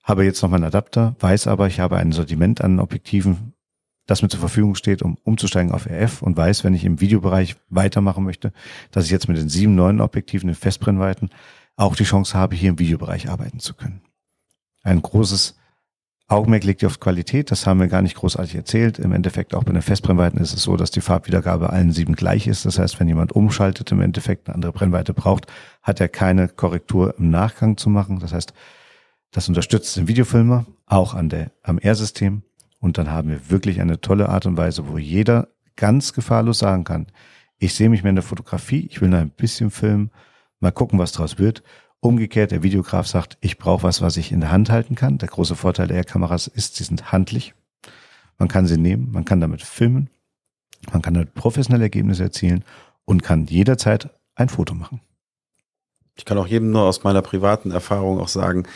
Habe 0.02 0.24
jetzt 0.24 0.42
noch 0.42 0.50
meinen 0.50 0.64
Adapter, 0.64 1.16
weiß 1.20 1.46
aber, 1.46 1.66
ich 1.66 1.80
habe 1.80 1.96
ein 1.96 2.12
Sortiment 2.12 2.60
an 2.60 2.78
Objektiven, 2.78 3.54
das 4.06 4.22
mir 4.22 4.28
zur 4.28 4.40
Verfügung 4.40 4.74
steht, 4.74 5.02
um 5.02 5.16
umzusteigen 5.24 5.72
auf 5.72 5.86
RF 5.86 6.22
und 6.22 6.36
weiß, 6.36 6.62
wenn 6.62 6.74
ich 6.74 6.84
im 6.84 7.00
Videobereich 7.00 7.56
weitermachen 7.70 8.22
möchte, 8.22 8.52
dass 8.90 9.06
ich 9.06 9.10
jetzt 9.10 9.28
mit 9.28 9.36
den 9.36 9.48
sieben 9.48 9.74
neuen 9.74 10.00
Objektiven 10.00 10.48
in 10.48 10.54
Festbrennweiten 10.54 11.30
auch 11.76 11.96
die 11.96 12.04
Chance 12.04 12.36
habe, 12.36 12.54
hier 12.54 12.70
im 12.70 12.78
Videobereich 12.78 13.28
arbeiten 13.28 13.58
zu 13.58 13.74
können. 13.74 14.02
Ein 14.82 15.02
großes 15.02 15.56
Augenmerk 16.28 16.64
liegt 16.64 16.84
auf 16.84 16.98
Qualität, 16.98 17.52
das 17.52 17.66
haben 17.66 17.78
wir 17.78 17.86
gar 17.86 18.02
nicht 18.02 18.16
großartig 18.16 18.56
erzählt. 18.56 18.98
Im 18.98 19.12
Endeffekt 19.12 19.54
auch 19.54 19.62
bei 19.62 19.72
den 19.72 19.82
Festbrennweiten 19.82 20.40
ist 20.40 20.54
es 20.54 20.62
so, 20.62 20.76
dass 20.76 20.90
die 20.90 21.00
Farbwiedergabe 21.00 21.70
allen 21.70 21.92
sieben 21.92 22.16
gleich 22.16 22.48
ist. 22.48 22.66
Das 22.66 22.80
heißt, 22.80 22.98
wenn 22.98 23.06
jemand 23.06 23.30
umschaltet, 23.32 23.92
im 23.92 24.00
Endeffekt 24.00 24.48
eine 24.48 24.56
andere 24.56 24.72
Brennweite 24.72 25.14
braucht, 25.14 25.46
hat 25.82 26.00
er 26.00 26.08
keine 26.08 26.48
Korrektur 26.48 27.14
im 27.18 27.30
Nachgang 27.30 27.76
zu 27.76 27.90
machen. 27.90 28.18
Das 28.18 28.32
heißt, 28.32 28.52
das 29.30 29.48
unterstützt 29.48 29.96
den 29.96 30.08
Videofilmer 30.08 30.66
auch 30.86 31.14
an 31.14 31.28
der, 31.28 31.52
am 31.62 31.78
R-System 31.78 32.42
Und 32.80 32.98
dann 32.98 33.10
haben 33.10 33.28
wir 33.28 33.50
wirklich 33.50 33.80
eine 33.80 34.00
tolle 34.00 34.28
Art 34.28 34.46
und 34.46 34.56
Weise, 34.56 34.88
wo 34.88 34.98
jeder 34.98 35.48
ganz 35.76 36.12
gefahrlos 36.12 36.58
sagen 36.58 36.82
kann, 36.82 37.06
ich 37.58 37.74
sehe 37.74 37.88
mich 37.88 38.02
mehr 38.02 38.10
in 38.10 38.16
der 38.16 38.22
Fotografie, 38.22 38.86
ich 38.90 39.00
will 39.00 39.08
nur 39.08 39.20
ein 39.20 39.30
bisschen 39.30 39.70
filmen, 39.70 40.10
mal 40.60 40.72
gucken, 40.72 40.98
was 40.98 41.12
draus 41.12 41.38
wird. 41.38 41.62
Umgekehrt, 42.06 42.50
der 42.50 42.62
Videograf 42.62 43.06
sagt, 43.06 43.36
ich 43.40 43.58
brauche 43.58 43.82
was, 43.82 44.00
was 44.00 44.16
ich 44.16 44.32
in 44.32 44.40
der 44.40 44.52
Hand 44.52 44.70
halten 44.70 44.94
kann. 44.94 45.18
Der 45.18 45.28
große 45.28 45.56
Vorteil 45.56 45.88
der 45.88 46.04
Kameras 46.04 46.46
ist, 46.46 46.76
sie 46.76 46.84
sind 46.84 47.12
handlich. 47.12 47.54
Man 48.38 48.48
kann 48.48 48.66
sie 48.66 48.76
nehmen, 48.76 49.10
man 49.12 49.24
kann 49.24 49.40
damit 49.40 49.62
filmen, 49.62 50.10
man 50.92 51.02
kann 51.02 51.14
damit 51.14 51.34
professionelle 51.34 51.84
Ergebnisse 51.84 52.24
erzielen 52.24 52.64
und 53.04 53.22
kann 53.22 53.46
jederzeit 53.46 54.10
ein 54.34 54.48
Foto 54.48 54.74
machen. 54.74 55.00
Ich 56.16 56.24
kann 56.24 56.38
auch 56.38 56.46
jedem 56.46 56.70
nur 56.70 56.82
aus 56.82 57.04
meiner 57.04 57.22
privaten 57.22 57.70
Erfahrung 57.70 58.20
auch 58.20 58.28
sagen, 58.28 58.66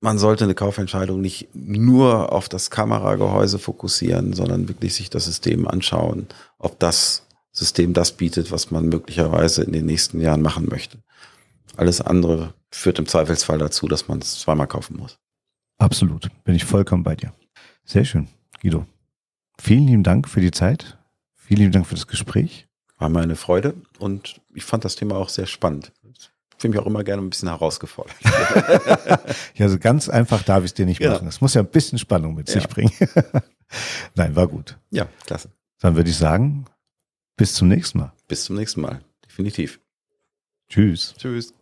man 0.00 0.18
sollte 0.18 0.44
eine 0.44 0.54
Kaufentscheidung 0.54 1.20
nicht 1.20 1.48
nur 1.54 2.32
auf 2.32 2.48
das 2.48 2.70
Kameragehäuse 2.70 3.58
fokussieren, 3.58 4.32
sondern 4.32 4.68
wirklich 4.68 4.94
sich 4.94 5.10
das 5.10 5.26
System 5.26 5.68
anschauen, 5.68 6.26
ob 6.58 6.78
das 6.78 7.26
System 7.52 7.92
das 7.92 8.12
bietet, 8.12 8.50
was 8.50 8.70
man 8.70 8.88
möglicherweise 8.88 9.62
in 9.62 9.72
den 9.72 9.86
nächsten 9.86 10.20
Jahren 10.20 10.40
machen 10.40 10.68
möchte. 10.68 10.98
Alles 11.76 12.00
andere 12.00 12.54
führt 12.70 12.98
im 12.98 13.06
Zweifelsfall 13.06 13.58
dazu, 13.58 13.88
dass 13.88 14.08
man 14.08 14.18
es 14.18 14.40
zweimal 14.40 14.66
kaufen 14.66 14.96
muss. 14.96 15.18
Absolut, 15.78 16.28
bin 16.44 16.54
ich 16.54 16.64
vollkommen 16.64 17.02
bei 17.02 17.16
dir. 17.16 17.32
Sehr 17.84 18.04
schön, 18.04 18.28
Guido. 18.60 18.86
Vielen 19.58 19.86
lieben 19.86 20.02
Dank 20.02 20.28
für 20.28 20.40
die 20.40 20.50
Zeit. 20.50 20.98
Vielen 21.34 21.60
lieben 21.60 21.72
Dank 21.72 21.86
für 21.86 21.94
das 21.94 22.06
Gespräch. 22.06 22.68
War 22.98 23.08
mir 23.08 23.20
eine 23.20 23.36
Freude 23.36 23.74
und 23.98 24.40
ich 24.54 24.64
fand 24.64 24.84
das 24.84 24.94
Thema 24.94 25.16
auch 25.16 25.30
sehr 25.30 25.46
spannend. 25.46 25.92
Ich 26.02 26.30
fühle 26.58 26.72
mich 26.72 26.80
auch 26.80 26.86
immer 26.86 27.02
gerne 27.02 27.22
ein 27.22 27.30
bisschen 27.30 27.48
herausgefordert. 27.48 28.14
ja, 29.54 29.68
so 29.68 29.78
ganz 29.78 30.10
einfach 30.10 30.42
darf 30.42 30.60
ich 30.60 30.70
es 30.70 30.74
dir 30.74 30.84
nicht 30.84 31.00
machen. 31.00 31.26
Es 31.26 31.40
muss 31.40 31.54
ja 31.54 31.62
ein 31.62 31.70
bisschen 31.70 31.98
Spannung 31.98 32.34
mit 32.34 32.48
ja. 32.48 32.54
sich 32.54 32.68
bringen. 32.68 32.92
Nein, 34.14 34.36
war 34.36 34.46
gut. 34.46 34.78
Ja, 34.90 35.08
klasse. 35.24 35.50
Dann 35.80 35.96
würde 35.96 36.10
ich 36.10 36.16
sagen, 36.16 36.66
bis 37.36 37.54
zum 37.54 37.68
nächsten 37.68 37.98
Mal. 37.98 38.12
Bis 38.28 38.44
zum 38.44 38.56
nächsten 38.56 38.82
Mal. 38.82 39.00
Definitiv. 39.26 39.80
Tschüss. 40.68 41.14
Tschüss. 41.16 41.54